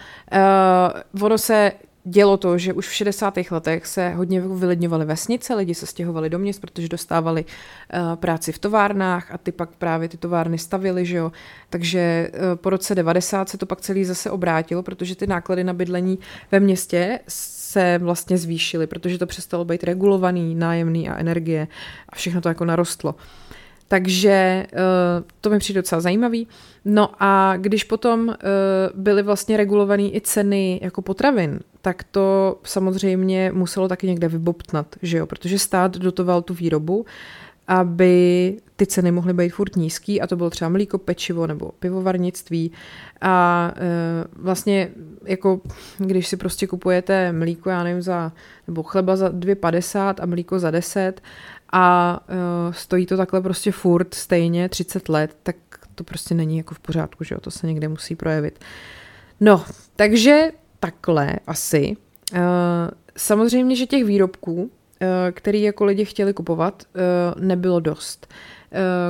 [1.14, 1.72] uh, ono se
[2.04, 3.34] dělo to, že už v 60.
[3.50, 8.58] letech se hodně vylidňovaly vesnice, lidi se stěhovali do měst, protože dostávali uh, práci v
[8.58, 11.32] továrnách a ty pak právě ty továrny stavili, že jo.
[11.70, 15.72] Takže uh, po roce 90 se to pak celý zase obrátilo, protože ty náklady na
[15.72, 16.18] bydlení
[16.52, 21.68] ve městě se vlastně zvýšily, protože to přestalo být regulovaný, nájemný a energie
[22.08, 23.14] a všechno to jako narostlo.
[23.92, 24.78] Takže uh,
[25.40, 26.48] to mi přijde docela zajímavý.
[26.84, 28.34] No a když potom uh,
[28.94, 35.18] byly vlastně regulované i ceny jako potravin, tak to samozřejmě muselo taky někde vybobtnat, že
[35.18, 37.06] jo, protože stát dotoval tu výrobu,
[37.66, 42.72] aby ty ceny mohly být furt nízký a to bylo třeba mlíko, pečivo nebo pivovarnictví
[43.20, 43.80] a e,
[44.36, 44.90] vlastně
[45.24, 45.60] jako
[45.98, 48.32] když si prostě kupujete mlíko, já nevím, za,
[48.66, 51.22] nebo chleba za 2,50 a mlíko za 10
[51.72, 55.56] a e, stojí to takhle prostě furt stejně 30 let, tak
[55.94, 58.58] to prostě není jako v pořádku, že jo, to se někde musí projevit.
[59.40, 59.64] No,
[59.96, 61.96] takže takhle asi.
[62.32, 62.38] Uh,
[63.16, 64.68] samozřejmě, že těch výrobků, uh,
[65.32, 66.82] který jako lidi chtěli kupovat,
[67.34, 68.34] uh, nebylo dost.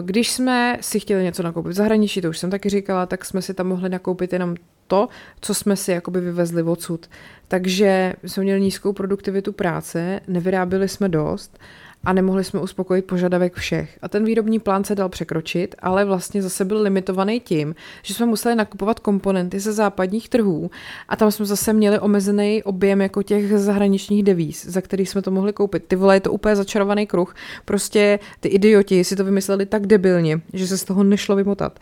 [0.03, 3.43] Když jsme si chtěli něco nakoupit v zahraničí, to už jsem taky říkala, tak jsme
[3.43, 4.55] si tam mohli nakoupit jenom
[4.87, 5.09] to,
[5.41, 7.11] co jsme si jakoby vyvezli odsud.
[7.49, 11.59] Takže jsme měli nízkou produktivitu práce, nevyráběli jsme dost
[12.05, 13.99] a nemohli jsme uspokojit požadavek všech.
[14.03, 18.27] A ten výrobní plán se dal překročit, ale vlastně zase byl limitovaný tím, že jsme
[18.27, 20.71] museli nakupovat komponenty ze západních trhů
[21.09, 25.31] a tam jsme zase měli omezený objem jako těch zahraničních devíz, za který jsme to
[25.31, 25.85] mohli koupit.
[25.87, 27.35] Ty vole, je to úplně začarovaný kruh.
[27.65, 31.79] Prostě ty idioti si to vymysleli tak debilně, že se z toho nešlo vymotat.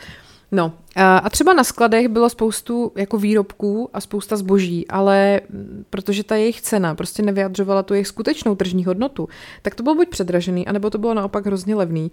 [0.53, 5.41] No a třeba na skladech bylo spoustu jako výrobků a spousta zboží, ale
[5.91, 9.29] protože ta jejich cena prostě nevyjadřovala tu jejich skutečnou tržní hodnotu,
[9.63, 12.13] tak to bylo buď předražený, anebo to bylo naopak hrozně levný.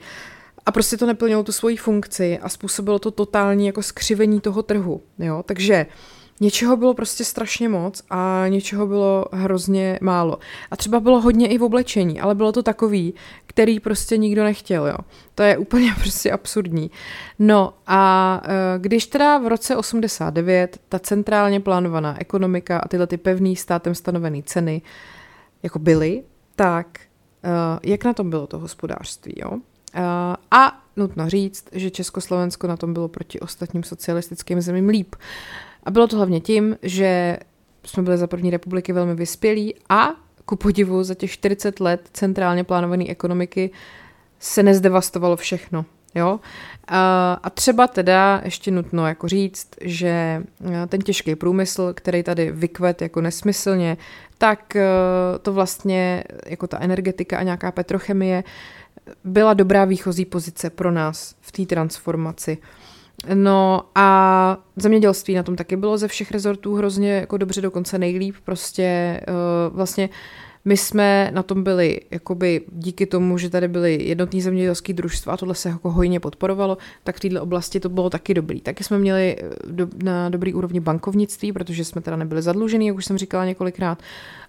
[0.65, 5.02] A prostě to neplnilo tu svoji funkci a způsobilo to totální jako skřivení toho trhu.
[5.19, 5.43] Jo?
[5.45, 5.86] Takže
[6.39, 10.38] něčeho bylo prostě strašně moc a něčeho bylo hrozně málo.
[10.71, 13.13] A třeba bylo hodně i v oblečení, ale bylo to takový,
[13.45, 14.98] který prostě nikdo nechtěl, jo.
[15.36, 16.91] To je úplně prostě absurdní.
[17.39, 23.17] No a eh, když teda v roce 89 ta centrálně plánovaná ekonomika a tyhle ty
[23.17, 24.82] pevný státem stanovené ceny
[25.63, 26.24] jako byly,
[26.56, 27.00] tak
[27.43, 27.50] eh,
[27.84, 29.52] jak na tom bylo to hospodářství, jo?
[30.52, 35.15] A nutno říct, že Československo na tom bylo proti ostatním socialistickým zemím líp.
[35.86, 37.38] A bylo to hlavně tím, že
[37.84, 40.10] jsme byli za první republiky velmi vyspělí a
[40.45, 43.69] ku podivu za těch 40 let centrálně plánované ekonomiky
[44.39, 45.86] se nezdevastovalo všechno.
[46.15, 46.39] Jo?
[46.88, 50.43] A, třeba teda ještě nutno jako říct, že
[50.88, 53.98] ten těžký průmysl, který tady vykvet jako nesmyslně,
[54.38, 54.78] tak
[55.41, 58.43] to vlastně jako ta energetika a nějaká petrochemie
[59.24, 62.58] byla dobrá výchozí pozice pro nás v té transformaci.
[63.33, 68.35] No a zemědělství na tom taky bylo ze všech rezortů hrozně jako dobře, dokonce nejlíp.
[68.43, 70.09] Prostě uh, vlastně
[70.65, 75.38] my jsme na tom byli jakoby díky tomu, že tady byly jednotní zemědělský družstva a
[75.38, 78.62] tohle se jako hojně podporovalo, tak v této oblasti to bylo taky dobrý.
[78.62, 82.95] Taky jsme měli eh, do, na dobrý úrovni bankovnictví, protože jsme teda nebyli zadlužení, jak
[82.95, 83.99] už jsem říkala několikrát,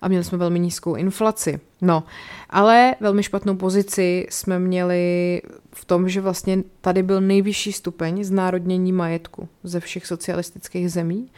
[0.02, 1.60] a měli jsme velmi nízkou inflaci.
[1.80, 2.04] No,
[2.50, 8.92] ale velmi špatnou pozici jsme měli v tom, že vlastně tady byl nejvyšší stupeň znárodnění
[8.92, 11.28] majetku ze všech socialistických zemí.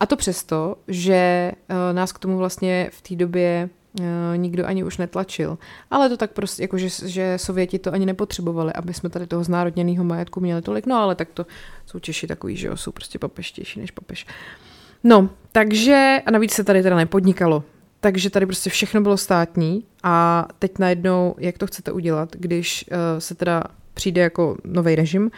[0.00, 1.54] A to přesto, že eh,
[1.92, 3.68] nás k tomu vlastně v té době
[4.36, 5.58] nikdo ani už netlačil.
[5.90, 9.44] Ale to tak prostě, jako že, že Sověti to ani nepotřebovali, aby jsme tady toho
[9.44, 10.86] znárodněného majetku měli tolik.
[10.86, 11.46] No ale tak to
[11.86, 14.26] jsou Češi takový, že jo, jsou prostě papeštější než papež.
[15.04, 17.64] No, takže, a navíc se tady teda nepodnikalo.
[18.00, 22.96] Takže tady prostě všechno bylo státní a teď najednou, jak to chcete udělat, když uh,
[23.18, 25.30] se teda přijde jako nový režim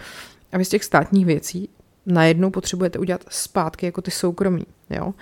[0.53, 1.69] a vy z těch státních věcí
[2.07, 5.15] najednou potřebujete udělat zpátky jako ty soukromí, jo.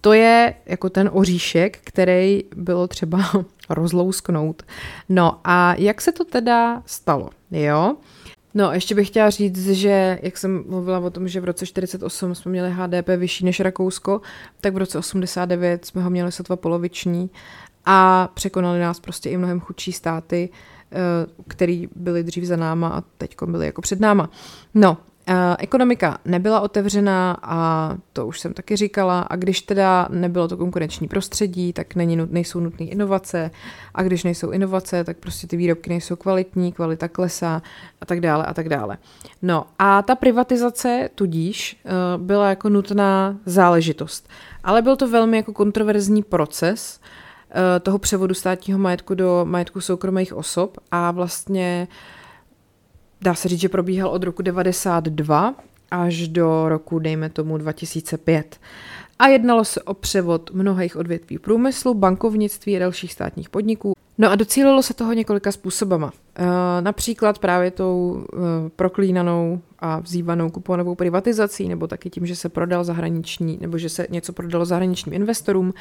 [0.00, 3.18] To je jako ten oříšek, který bylo třeba
[3.70, 4.62] rozlousknout.
[5.08, 7.96] No a jak se to teda stalo, jo?
[8.54, 12.34] No, ještě bych chtěla říct, že jak jsem mluvila o tom, že v roce 48
[12.34, 14.20] jsme měli HDP vyšší než Rakousko,
[14.60, 17.30] tak v roce 89 jsme ho měli sotva poloviční
[17.86, 20.48] a překonali nás prostě i mnohem chudší státy,
[20.92, 20.96] eh,
[21.48, 24.30] který byly dřív za náma a teď byly jako před náma.
[24.74, 24.96] No,
[25.58, 29.20] Ekonomika nebyla otevřená a to už jsem taky říkala.
[29.20, 33.50] A když teda nebylo to konkurenční prostředí, tak není, nejsou nutné inovace.
[33.94, 37.62] A když nejsou inovace, tak prostě ty výrobky nejsou kvalitní, kvalita klesá
[38.00, 38.98] a tak dále a tak dále.
[39.42, 44.28] No a ta privatizace tudíž eh, byla jako nutná záležitost,
[44.64, 47.00] ale byl to velmi jako kontroverzní proces
[47.50, 51.88] eh, toho převodu státního majetku do majetku soukromých osob a vlastně
[53.22, 55.54] dá se říct, že probíhal od roku 92
[55.90, 58.60] až do roku, dejme tomu, 2005.
[59.18, 63.92] A jednalo se o převod mnohých odvětví průmyslu, bankovnictví a dalších státních podniků.
[64.18, 66.12] No a docílilo se toho několika způsobama.
[66.36, 66.44] E,
[66.82, 68.36] například právě tou e,
[68.70, 74.06] proklínanou a vzývanou kuponovou privatizací, nebo taky tím, že se prodal zahraniční, nebo že se
[74.10, 75.74] něco prodalo zahraničním investorům.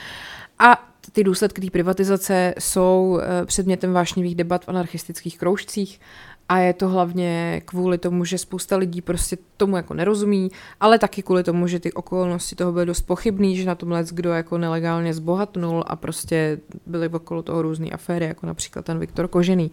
[0.60, 6.00] A ty důsledky té privatizace jsou e, předmětem vášnivých debat v anarchistických kroužcích
[6.50, 11.24] a je to hlavně kvůli tomu, že spousta lidí prostě tomu jako nerozumí, ale taky
[11.24, 14.58] kvůli tomu, že ty okolnosti toho byly dost pochybný, že na tom let kdo jako
[14.58, 19.72] nelegálně zbohatnul a prostě byly okolo toho různé aféry, jako například ten Viktor Kožený.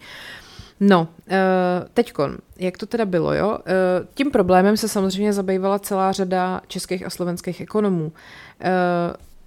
[0.79, 1.39] No, eh,
[1.93, 3.57] teďkon, jak to teda bylo, jo?
[3.65, 8.11] Eh, tím problémem se samozřejmě zabývala celá řada českých a slovenských ekonomů.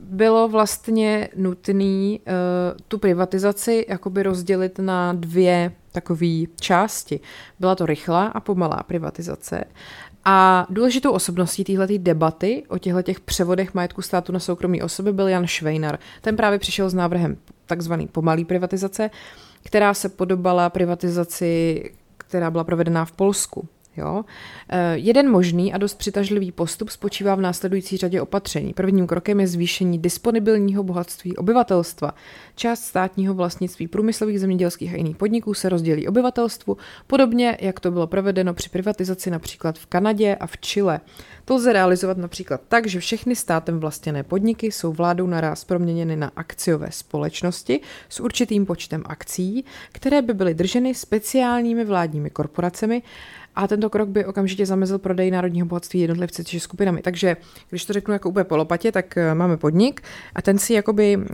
[0.01, 2.19] Eh, bylo vlastně nutné
[2.89, 7.21] tu privatizaci jakoby rozdělit na dvě takové části.
[7.61, 9.65] Byla to rychlá a pomalá privatizace.
[10.25, 15.29] A důležitou osobností téhle debaty o těchto těch převodech majetku státu na soukromí osoby byl
[15.29, 15.99] Jan Švejnar.
[16.21, 19.11] Ten právě přišel s návrhem takzvaný pomalý privatizace,
[19.63, 21.83] která se podobala privatizaci,
[22.17, 23.69] která byla provedená v Polsku.
[23.99, 24.25] Jo?
[24.69, 28.73] Eh, jeden možný a dost přitažlivý postup spočívá v následující řadě opatření.
[28.73, 32.15] Prvním krokem je zvýšení disponibilního bohatství obyvatelstva.
[32.55, 38.07] Část státního vlastnictví průmyslových, zemědělských a jiných podniků se rozdělí obyvatelstvu, podobně jak to bylo
[38.07, 41.01] provedeno při privatizaci například v Kanadě a v Chile.
[41.45, 46.33] To lze realizovat například tak, že všechny státem vlastněné podniky jsou vládou naraz proměněny na
[46.37, 53.03] akciové společnosti s určitým počtem akcí, které by byly drženy speciálními vládními korporacemi
[53.59, 57.03] a tento krok by okamžitě zamezil prodej národního bohatství jednotlivci či skupinami.
[57.03, 57.37] Takže
[57.71, 60.01] když to řeknu jako úplně polopatě, tak eh, máme podnik
[60.35, 61.25] a ten si jakoby uh,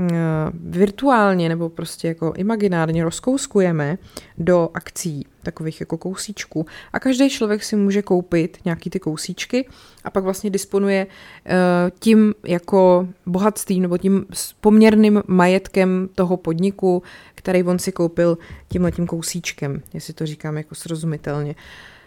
[0.55, 3.99] virtuálně nebo prostě jako imaginárně rozkouskujeme
[4.39, 9.69] do akcí takových jako kousíčků a každý člověk si může koupit nějaký ty kousíčky
[10.05, 11.53] a pak vlastně disponuje uh,
[11.99, 14.27] tím jako bohatstvím nebo tím
[14.61, 17.03] poměrným majetkem toho podniku,
[17.35, 21.55] který on si koupil tímhletím kousíčkem, jestli to říkám jako srozumitelně.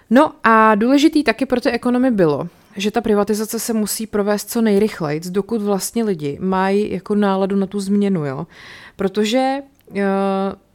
[0.10, 4.62] No a důležitý taky pro ty ekonomy bylo, že ta privatizace se musí provést co
[4.62, 8.48] nejrychleji, dokud vlastně lidi mají jako náladu na tu změnu, jo.
[8.96, 9.58] Protože
[9.90, 9.98] uh,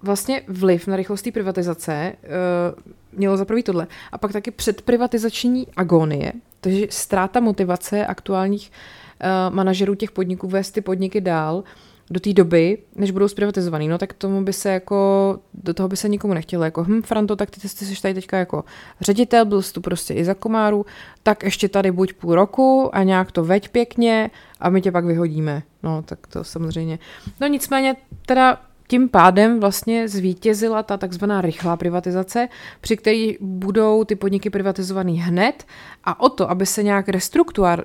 [0.02, 3.86] vlastně vliv na rychlost privatizace uh, mělo za prvý tohle.
[4.12, 10.80] A pak taky předprivatizační agonie, takže ztráta motivace aktuálních uh, manažerů těch podniků vést ty
[10.80, 11.64] podniky dál,
[12.12, 15.96] do té doby, než budou zprivatizovaný, no tak tomu by se jako, do toho by
[15.96, 18.64] se nikomu nechtělo, jako hm, Franto, tak ty, ty jsi tady teďka jako
[19.00, 20.86] ředitel, byl jsi tu prostě i za komáru,
[21.22, 25.04] tak ještě tady buď půl roku a nějak to veď pěkně a my tě pak
[25.04, 25.62] vyhodíme.
[25.82, 26.98] No, tak to samozřejmě.
[27.40, 27.96] No nicméně,
[28.26, 28.60] teda
[28.92, 32.48] tím pádem vlastně zvítězila ta takzvaná rychlá privatizace,
[32.80, 35.64] při které budou ty podniky privatizovaný hned.
[36.04, 37.06] A o to, aby se nějak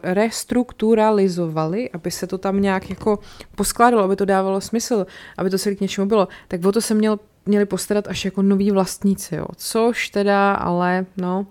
[0.04, 3.20] restrukturalizovaly, aby se to tam nějak jako
[3.56, 5.06] poskládalo, aby to dávalo smysl,
[5.38, 8.42] aby to celý k něčemu bylo, tak o to se měl, měli postarat až jako
[8.42, 9.46] noví vlastníci, jo.
[9.56, 11.48] Což teda, ale no,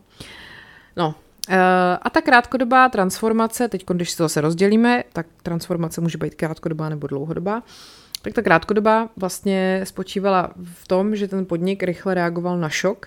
[0.96, 1.14] no,
[1.48, 6.34] eh, a ta krátkodobá transformace, teď když si to zase rozdělíme, tak transformace může být
[6.34, 7.62] krátkodobá nebo dlouhodobá,
[8.26, 13.06] tak ta krátkodoba vlastně spočívala v tom, že ten podnik rychle reagoval na šok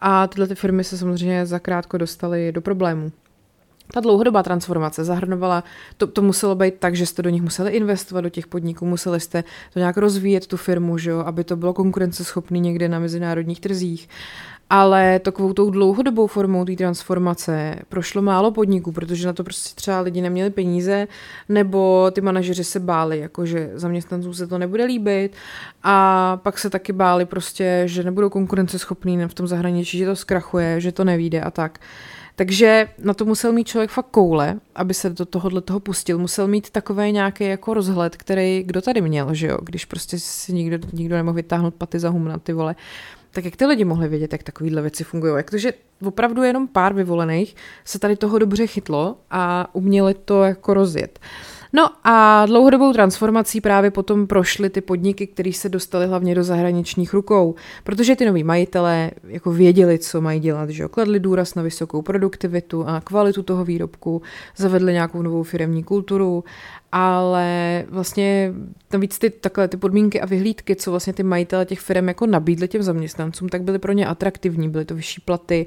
[0.00, 3.12] a tyhle ty firmy se samozřejmě zakrátko dostaly do problémů.
[3.92, 5.64] Ta dlouhodobá transformace zahrnovala,
[5.96, 9.20] to, to muselo být tak, že jste do nich museli investovat, do těch podniků, museli
[9.20, 13.60] jste to nějak rozvíjet, tu firmu, že jo, aby to bylo konkurenceschopné někde na mezinárodních
[13.60, 14.08] trzích
[14.70, 20.00] ale takovou tou dlouhodobou formou té transformace prošlo málo podniků, protože na to prostě třeba
[20.00, 21.08] lidi neměli peníze,
[21.48, 25.32] nebo ty manažeři se báli, jakože zaměstnancům se to nebude líbit
[25.82, 30.80] a pak se taky báli prostě, že nebudou konkurenceschopní v tom zahraničí, že to zkrachuje,
[30.80, 31.78] že to nevíde a tak.
[32.36, 36.18] Takže na to musel mít člověk fakt koule, aby se do tohohle toho pustil.
[36.18, 40.52] Musel mít takový nějaký jako rozhled, který kdo tady měl, že jo, když prostě si
[40.52, 42.74] nikdo, nikdo nemohl vytáhnout paty za humna, ty vole
[43.34, 45.32] tak jak ty lidi mohli vědět, jak takovéhle věci fungují?
[45.36, 45.72] Jak to, že
[46.06, 51.18] opravdu jenom pár vyvolených se tady toho dobře chytlo a uměli to jako rozjet.
[51.76, 57.14] No a dlouhodobou transformací právě potom prošly ty podniky, které se dostaly hlavně do zahraničních
[57.14, 57.54] rukou,
[57.84, 62.88] protože ty noví majitelé jako věděli, co mají dělat, že kladli důraz na vysokou produktivitu
[62.88, 64.22] a kvalitu toho výrobku,
[64.56, 66.44] zavedli nějakou novou firemní kulturu,
[66.92, 68.52] ale vlastně
[68.92, 72.68] navíc ty takhle ty podmínky a vyhlídky, co vlastně ty majitele těch firm jako nabídli
[72.68, 75.66] těm zaměstnancům, tak byly pro ně atraktivní, byly to vyšší platy,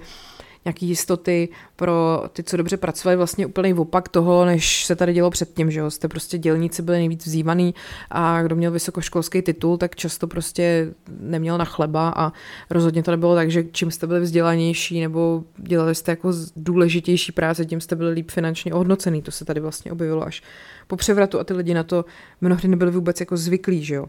[0.67, 5.29] nějaký jistoty pro ty, co dobře pracovali, vlastně úplný opak toho, než se tady dělo
[5.29, 7.75] předtím, že jo, jste prostě dělníci byli nejvíc vzývaný
[8.09, 12.33] a kdo měl vysokoškolský titul, tak často prostě neměl na chleba a
[12.69, 17.65] rozhodně to nebylo tak, že čím jste byli vzdělanější nebo dělali jste jako důležitější práce,
[17.65, 20.43] tím jste byli líp finančně ohodnocený, to se tady vlastně objevilo až
[20.87, 22.05] po převratu a ty lidi na to
[22.41, 24.05] mnohdy nebyli vůbec jako zvyklí, že jo.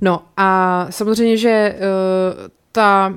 [0.00, 3.14] No a samozřejmě, že uh, ta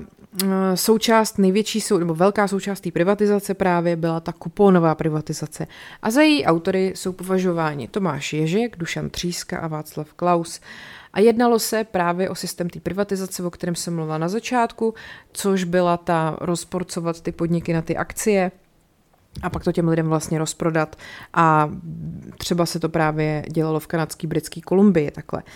[0.76, 5.68] součást, největší sou, nebo velká součást té privatizace právě byla ta kuponová privatizace.
[6.02, 10.62] A za její autory jsou považováni Tomáš Ježek, Dušan Tříska a Václav Klaus.
[11.14, 14.94] A jednalo se právě o systém té privatizace, o kterém jsem mluvila na začátku,
[15.34, 18.52] což byla ta rozporcovat ty podniky na ty akcie,
[19.42, 20.96] a pak to těm lidem vlastně rozprodat
[21.34, 21.70] a
[22.38, 25.44] třeba se to právě dělalo v kanadský, britský Kolumbii takhle.
[25.44, 25.50] Uh,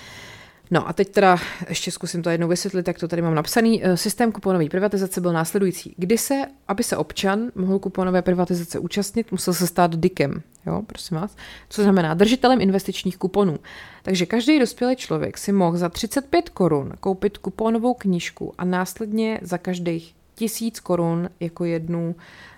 [0.71, 1.37] No a teď teda
[1.69, 3.85] ještě zkusím to jednou vysvětlit, jak to tady mám napsaný.
[3.85, 5.95] Eh, systém kuponové privatizace byl následující.
[5.97, 11.17] Kdy se, aby se občan mohl kuponové privatizace účastnit, musel se stát dikem, jo, prosím
[11.17, 11.35] vás,
[11.69, 13.59] co znamená držitelem investičních kuponů.
[14.03, 19.57] Takže každý dospělý člověk si mohl za 35 korun koupit kuponovou knížku a následně za
[19.57, 22.15] každých tisíc korun jako jednu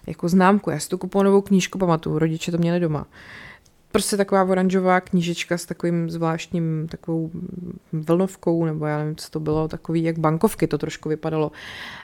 [0.08, 0.70] jako známku.
[0.70, 3.08] Já si tu kuponovou knížku pamatuju, rodiče to měli doma
[3.92, 7.32] prostě taková oranžová knížečka s takovým zvláštním takovou
[7.94, 11.52] vlnovkou, nebo já nevím, co to bylo, takový jak bankovky to trošku vypadalo.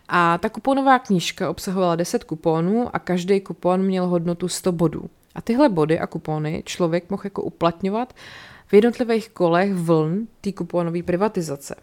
[0.07, 5.09] A ta kuponová knížka obsahovala 10 kuponů a každý kupon měl hodnotu 100 bodů.
[5.35, 8.13] A tyhle body a kupony člověk mohl jako uplatňovat
[8.67, 11.75] v jednotlivých kolech vln té kuponové privatizace.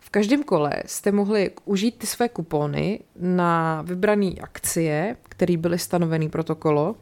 [0.00, 6.28] V každém kole jste mohli užít ty své kupony na vybrané akcie, které byly stanoveny
[6.28, 6.94] protokolo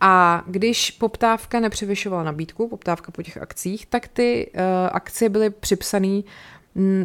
[0.00, 4.60] a když poptávka nepřevyšovala nabídku, poptávka po těch akcích, tak ty uh,
[4.92, 6.22] akcie byly připsané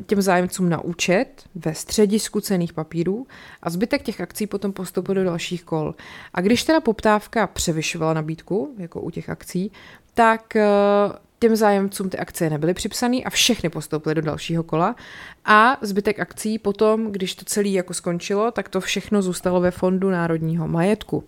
[0.06, 3.28] těm zájemcům na účet ve středisku cených papírů
[3.62, 5.96] a zbytek těch akcí potom postupil do dalších kol.
[6.34, 9.72] A když teda poptávka převyšovala nabídku, jako u těch akcí,
[10.14, 10.68] tak eh,
[11.40, 14.96] těm zájemcům ty akcie nebyly připsané a všechny postoupily do dalšího kola
[15.46, 20.10] a zbytek akcí potom, když to celé jako skončilo, tak to všechno zůstalo ve fondu
[20.10, 21.24] národního majetku.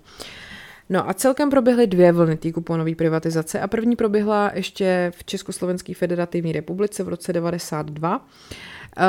[0.89, 5.93] No a celkem proběhly dvě vlny té kuponové privatizace a první proběhla ještě v Československé
[5.93, 8.17] federativní republice v roce 92.
[8.97, 9.03] Uh,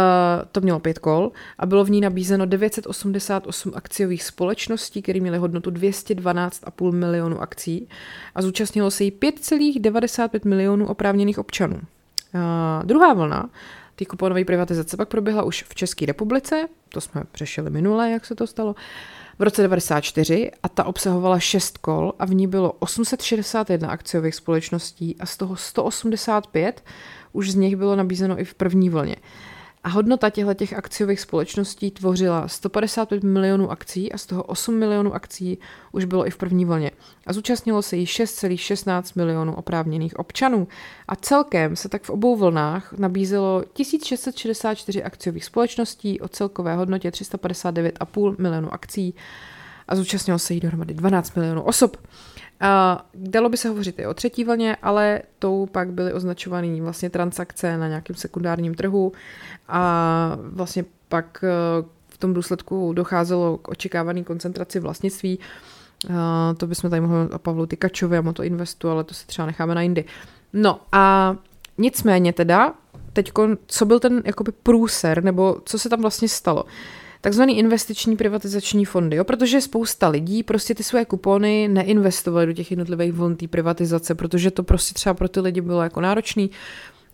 [0.52, 5.70] to mělo pět kol a bylo v ní nabízeno 988 akciových společností, které měly hodnotu
[5.70, 7.88] 212,5 milionů akcí
[8.34, 11.76] a zúčastnilo se jí 5,95 milionů oprávněných občanů.
[11.76, 11.80] Uh,
[12.84, 13.50] druhá vlna
[13.96, 18.34] té kuponové privatizace pak proběhla už v České republice, to jsme řešili minule, jak se
[18.34, 18.74] to stalo,
[19.38, 25.16] v roce 94 a ta obsahovala 6 kol a v ní bylo 861 akciových společností
[25.20, 26.84] a z toho 185
[27.32, 29.16] už z nich bylo nabízeno i v první vlně.
[29.86, 35.14] A hodnota těchto těch akciových společností tvořila 155 milionů akcí a z toho 8 milionů
[35.14, 35.58] akcí
[35.92, 36.90] už bylo i v první vlně.
[37.26, 40.68] A zúčastnilo se jí 6,16 milionů oprávněných občanů.
[41.08, 48.34] A celkem se tak v obou vlnách nabízelo 1664 akciových společností o celkové hodnotě 359,5
[48.38, 49.14] milionů akcí
[49.88, 51.96] a zúčastnilo se jí dohromady 12 milionů osob.
[52.60, 57.10] A dalo by se hovořit i o třetí vlně, ale tou pak byly označované vlastně
[57.10, 59.12] transakce na nějakém sekundárním trhu
[59.68, 61.48] a vlastně pak eh,
[62.08, 65.38] v tom důsledku docházelo k očekávané koncentraci vlastnictví.
[66.18, 69.46] A to bychom tady mohli o Pavlu Tykačovi a Moto Investu, ale to si třeba
[69.46, 70.04] necháme na jindy.
[70.52, 71.36] No a
[71.78, 72.74] nicméně teda,
[73.12, 73.32] teď
[73.66, 76.64] co byl ten jakoby průser, nebo co se tam vlastně stalo?
[76.64, 76.70] Uh,
[77.26, 79.24] takzvaný investiční privatizační fondy, jo?
[79.24, 84.62] protože spousta lidí prostě ty své kupony neinvestovali do těch jednotlivých vln privatizace, protože to
[84.62, 86.50] prostě třeba pro ty lidi bylo jako náročný,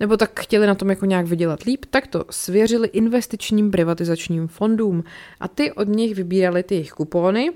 [0.00, 5.04] nebo tak chtěli na tom jako nějak vydělat líp, tak to svěřili investičním privatizačním fondům
[5.40, 7.50] a ty od nich vybírali ty jejich kupony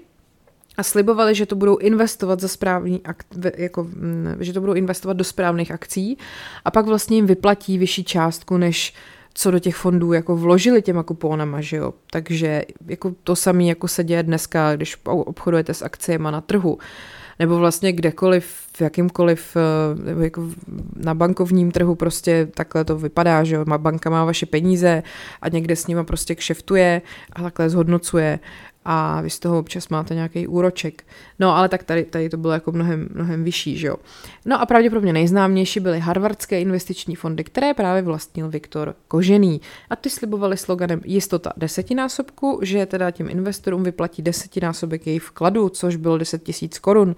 [0.77, 3.27] a slibovali, že to budou investovat za správný akt,
[3.57, 6.19] jako, mm, že to budou investovat do správných akcí
[6.65, 8.95] a pak vlastně jim vyplatí vyšší částku, než
[9.39, 11.95] co do těch fondů jako vložili těma kupónama, že jo.
[12.11, 16.78] Takže jako to samé jako se děje dneska, když obchodujete s akciemi na trhu
[17.39, 20.49] nebo vlastně kdekoliv, v jakýmkoliv, eh, nebo jako
[20.97, 25.03] na bankovním trhu prostě takhle to vypadá, že jo, banka má vaše peníze
[25.43, 28.39] a někde s nima prostě kšeftuje a takhle zhodnocuje
[28.89, 31.05] a vy z toho občas máte nějaký úroček.
[31.39, 33.97] No ale tak tady, tady to bylo jako mnohem, mnohem vyšší, že jo.
[34.45, 39.61] No a pravděpodobně nejznámější byly harvardské investiční fondy, které právě vlastnil Viktor Kožený.
[39.91, 45.97] A ty slibovali sloganem jistota desetinásobku, že teda těm investorům vyplatí desetinásobek jejich vkladu, což
[45.97, 47.16] bylo 10 tisíc korun.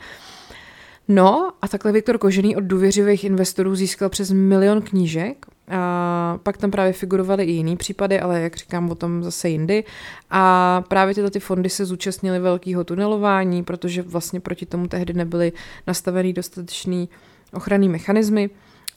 [1.09, 6.71] No a takhle Viktor Kožený od důvěřivých investorů získal přes milion knížek a pak tam
[6.71, 9.85] právě figurovaly i jiný případy, ale jak říkám o tom zase jindy.
[10.31, 15.53] A právě tyto ty fondy se zúčastnily velkého tunelování, protože vlastně proti tomu tehdy nebyly
[15.87, 17.09] nastavený dostatečný
[17.53, 18.51] ochranný mechanismy,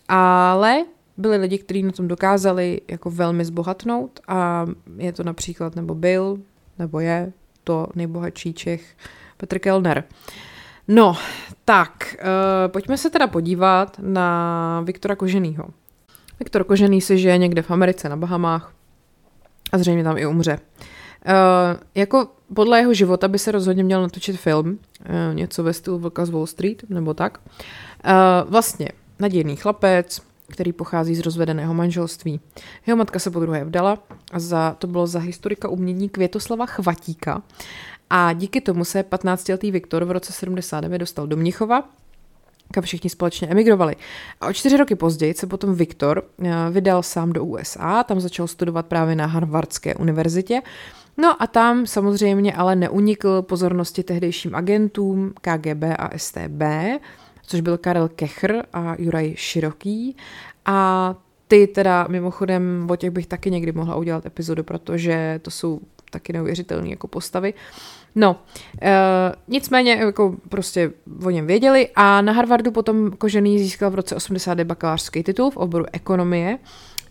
[0.07, 0.85] ale
[1.17, 4.65] byli lidi, kteří na tom dokázali jako velmi zbohatnout a
[4.97, 6.37] je to například, nebo byl,
[6.79, 8.95] nebo je to nejbohatší Čech
[9.37, 10.03] Petr Kellner.
[10.87, 11.17] No,
[11.65, 15.65] tak, uh, pojďme se teda podívat na Viktora Koženýho.
[16.41, 18.73] Viktor Kožený se žije někde v Americe na Bahamách
[19.71, 20.59] a zřejmě tam i umře.
[20.59, 25.99] Uh, jako podle jeho života by se rozhodně měl natočit film, uh, něco ve stylu
[25.99, 27.37] Vlka z Wall Street, nebo tak.
[27.37, 28.89] Uh, vlastně
[29.19, 32.39] nadějný chlapec, který pochází z rozvedeného manželství.
[32.87, 33.97] Jeho matka se po druhé vdala
[34.31, 37.41] a za, to bylo za historika umění Květoslava Chvatíka.
[38.09, 41.83] A díky tomu se 15-letý Viktor v roce 79 dostal do Mnichova,
[42.71, 43.95] kam všichni společně emigrovali.
[44.41, 48.47] A o čtyři roky později se potom Viktor eh, vydal sám do USA, tam začal
[48.47, 50.61] studovat právě na Harvardské univerzitě.
[51.17, 56.61] No a tam samozřejmě ale neunikl pozornosti tehdejším agentům KGB a STB,
[57.47, 60.15] což byl Karel Kechr a Juraj Široký.
[60.65, 61.15] A
[61.47, 65.79] ty teda mimochodem, o těch bych taky někdy mohla udělat epizodu, protože to jsou
[66.11, 67.53] taky neuvěřitelné jako postavy.
[68.15, 68.35] No,
[68.81, 68.91] e,
[69.47, 70.91] nicméně jako prostě
[71.25, 75.57] o něm věděli a na Harvardu potom Kožený získal v roce 80 bakalářský titul v
[75.57, 76.57] oboru ekonomie,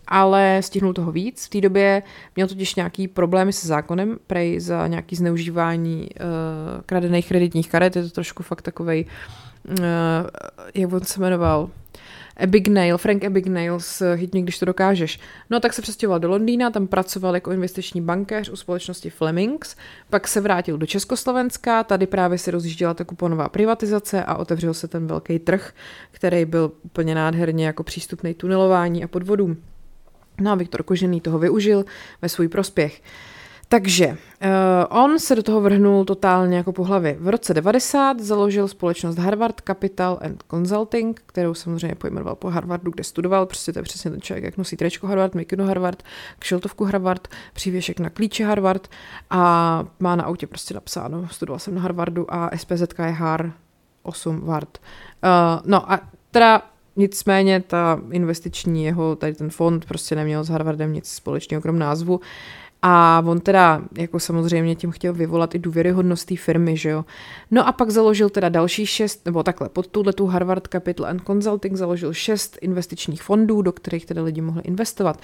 [0.07, 1.45] ale stihnul toho víc.
[1.45, 2.03] V té době
[2.35, 6.17] měl totiž nějaký problémy se zákonem, prej za nějaký zneužívání e,
[6.85, 9.05] kradených kreditních karet, je to trošku fakt takovej,
[9.69, 9.85] e,
[10.75, 11.69] jak on se jmenoval,
[12.43, 15.19] Abigail, Frank Abigail s Chytně, když to dokážeš.
[15.49, 19.75] No tak se přestěhoval do Londýna, tam pracoval jako investiční bankéř u společnosti Flemings,
[20.09, 24.87] pak se vrátil do Československa, tady právě se rozjížděla ta kuponová privatizace a otevřel se
[24.87, 25.73] ten velký trh,
[26.11, 29.57] který byl úplně nádherně jako přístupný tunelování a podvodům.
[30.41, 31.85] No a Viktor Kožený toho využil
[32.21, 33.01] ve svůj prospěch.
[33.71, 34.17] Takže uh,
[34.89, 37.17] on se do toho vrhnul totálně jako po hlavě.
[37.19, 43.03] V roce 90 založil společnost Harvard Capital and Consulting, kterou samozřejmě pojmenoval po Harvardu, kde
[43.03, 43.45] studoval.
[43.45, 46.03] Prostě to je přesně ten člověk, jak nosí trečko Harvard, mikinu Harvard,
[46.39, 48.87] kšeltovku Harvard, přívěšek na klíče Harvard
[49.29, 53.53] a má na autě prostě napsáno, studoval jsem na Harvardu a SPZ je HAR
[54.03, 54.77] 8 Vard.
[55.23, 55.99] Uh, no a
[56.31, 56.61] teda
[56.95, 62.19] Nicméně ta investiční jeho, tady ten fond prostě neměl s Harvardem nic společného krom názvu.
[62.81, 67.05] A on teda jako samozřejmě tím chtěl vyvolat i důvěryhodnost té firmy, že jo.
[67.51, 71.21] No a pak založil teda další šest, nebo takhle, pod tuhle tu Harvard Capital and
[71.25, 75.19] Consulting založil šest investičních fondů, do kterých teda lidi mohli investovat.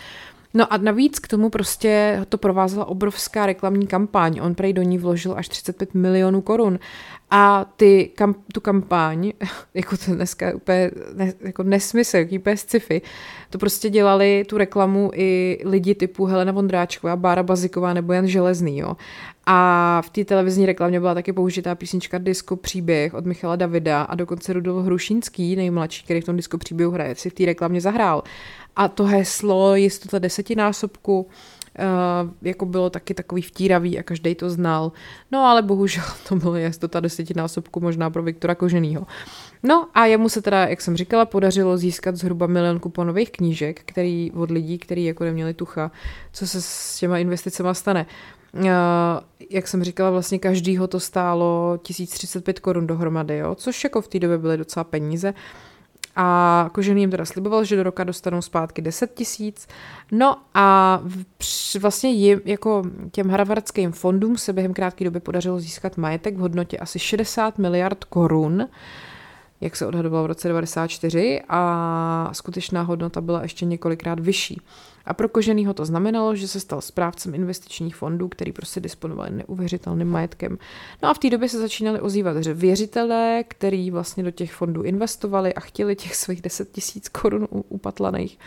[0.54, 4.39] No a navíc k tomu prostě to provázela obrovská reklamní kampaň.
[4.43, 6.80] On prej do ní vložil až 35 milionů korun.
[7.32, 9.32] A ty, kam, tu kampaň,
[9.74, 13.02] jako to dneska úplně ne, jako nesmysl, jaký úplně sci-fi,
[13.50, 18.78] to prostě dělali tu reklamu i lidi typu Helena Vondráčková, Bára Baziková nebo Jan Železný,
[18.78, 18.95] jo.
[19.45, 24.16] A v té televizní reklamě byla taky použitá písnička Disco příběh od Michala Davida a
[24.16, 28.24] dokonce Rudolf Hrušínský, nejmladší, který v tom disco příběhu hraje, si v té reklamě zahrál.
[28.78, 31.28] A to heslo jistota desetinásobku,
[31.80, 34.91] Uh, jako bylo taky takový vtíravý a každý to znal.
[35.32, 39.07] No ale bohužel to bylo jistota desetinásobku možná pro Viktora Koženýho.
[39.63, 44.32] No a jemu se teda, jak jsem říkala, podařilo získat zhruba milion kuponových knížek, který
[44.32, 45.91] od lidí, kteří jako neměli tucha,
[46.34, 48.05] co se s těma investicema stane.
[48.53, 48.61] Uh,
[49.49, 53.55] jak jsem říkala, vlastně každýho to stálo 1035 korun dohromady, jo?
[53.55, 55.34] což jako v té době byly docela peníze.
[56.20, 59.68] A Kožený jim teda sliboval, že do roka dostanou zpátky 10 tisíc.
[60.11, 60.99] No a
[61.80, 66.78] vlastně jim, jako těm harvardským fondům se během krátké doby podařilo získat majetek v hodnotě
[66.78, 68.68] asi 60 miliard korun,
[69.62, 74.62] jak se odhadovalo v roce 94 a skutečná hodnota byla ještě několikrát vyšší.
[75.05, 80.08] A pro Koženýho to znamenalo, že se stal správcem investičních fondů, který prostě disponovali neuvěřitelným
[80.08, 80.58] majetkem.
[81.03, 84.84] No a v té době se začínali ozývat že věřitelé, který vlastně do těch fondů
[84.84, 88.39] investovali a chtěli těch svých 10 tisíc korun upatlaných.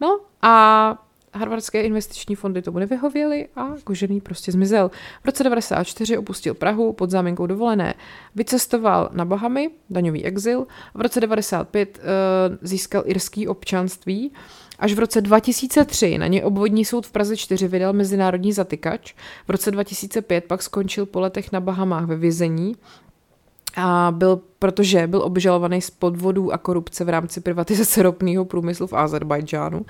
[0.00, 1.03] No a
[1.34, 4.90] harvardské investiční fondy tomu nevyhověly a Kožený prostě zmizel.
[5.22, 7.94] V roce 94 opustil Prahu pod záminkou dovolené.
[8.34, 10.66] Vycestoval na Bahamy, daňový exil.
[10.94, 14.32] V roce 95 uh, eh, získal irský občanství
[14.78, 19.14] Až v roce 2003 na ně obvodní soud v Praze 4 vydal mezinárodní zatykač.
[19.46, 22.76] V roce 2005 pak skončil po letech na Bahamách ve vězení
[23.76, 28.92] a byl, protože byl obžalovaný z podvodů a korupce v rámci privatizace ropného průmyslu v
[28.92, 29.86] Azerbajdžánu.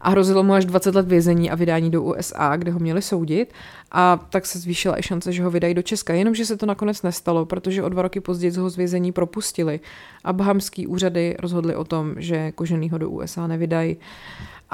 [0.00, 3.52] A hrozilo mu až 20 let vězení a vydání do USA, kde ho měli soudit.
[3.92, 7.02] A tak se zvýšila i šance, že ho vydají do Česka, jenomže se to nakonec
[7.02, 9.80] nestalo, protože o dva roky později ho z vězení propustili.
[10.24, 13.96] A bahamský úřady rozhodli o tom, že Koženýho do USA nevydají.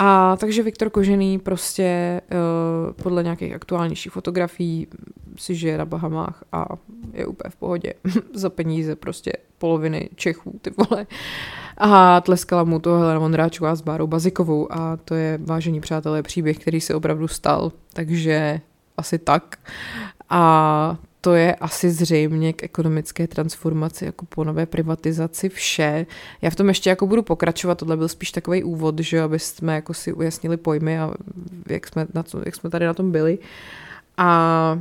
[0.00, 4.86] A takže Viktor Kožený prostě uh, podle nějakých aktuálnějších fotografií
[5.36, 6.66] si žije na Bahamách a
[7.12, 7.94] je úplně v pohodě.
[8.34, 11.06] Za peníze prostě poloviny Čechů, ty vole.
[11.76, 16.59] A tleskala mu to Helena Vondráčová s Bárou Bazikovou a to je, vážení přátelé, příběh,
[16.59, 17.72] který se opravdu stal.
[17.92, 18.61] Takže
[18.96, 19.56] asi tak.
[20.30, 26.06] A to je asi zřejmě k ekonomické transformaci, jako po nové privatizaci vše.
[26.42, 29.74] Já v tom ještě jako budu pokračovat, tohle byl spíš takový úvod, že aby jsme
[29.74, 31.11] jako si ujasnili pojmy a
[31.68, 33.38] jak jsme, na co, jak jsme tady na tom byli.
[34.16, 34.78] A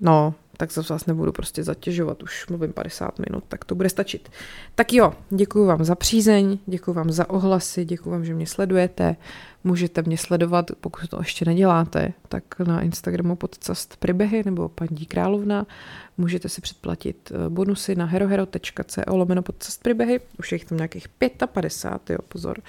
[0.00, 4.28] no, tak se vás nebudu prostě zatěžovat, už mluvím 50 minut, tak to bude stačit.
[4.74, 9.16] Tak jo, děkuji vám za přízeň, děkuji vám za ohlasy, děkuji vám, že mě sledujete.
[9.64, 15.66] Můžete mě sledovat, pokud to ještě neděláte, tak na Instagramu podcast Pribehy nebo paní Královna.
[16.18, 20.20] Můžete si předplatit eh, bonusy na herohero.co lomeno podcast Pribehy.
[20.38, 21.08] Už je jich tam nějakých
[21.52, 22.62] 55, jo, pozor.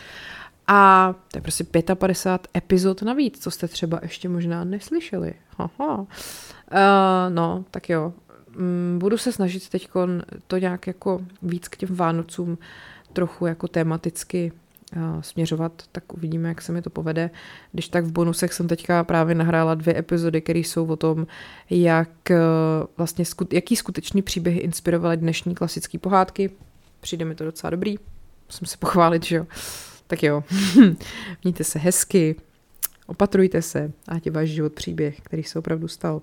[0.67, 1.63] A to je prostě
[1.95, 5.33] 55 epizod navíc, co jste třeba ještě možná neslyšeli.
[5.57, 6.05] Haha.
[6.73, 8.13] Uh, no, tak jo.
[8.59, 9.89] Um, budu se snažit teď
[10.47, 12.57] to nějak jako víc k těm Vánocům
[13.13, 14.51] trochu jako tematicky
[14.95, 17.29] uh, směřovat, tak uvidíme, jak se mi to povede.
[17.71, 21.27] Když tak v bonusech jsem teďka právě nahrála dvě epizody, které jsou o tom,
[21.69, 22.35] jak uh,
[22.97, 26.49] vlastně jaký skutečný příběhy inspirovaly dnešní klasické pohádky.
[26.99, 27.95] Přijde mi to docela dobrý.
[28.47, 29.47] Musím se pochválit, že jo.
[30.07, 30.43] Tak jo,
[31.43, 32.35] mějte se hezky,
[33.07, 36.21] opatrujte se, ať je váš život příběh, který se opravdu stal.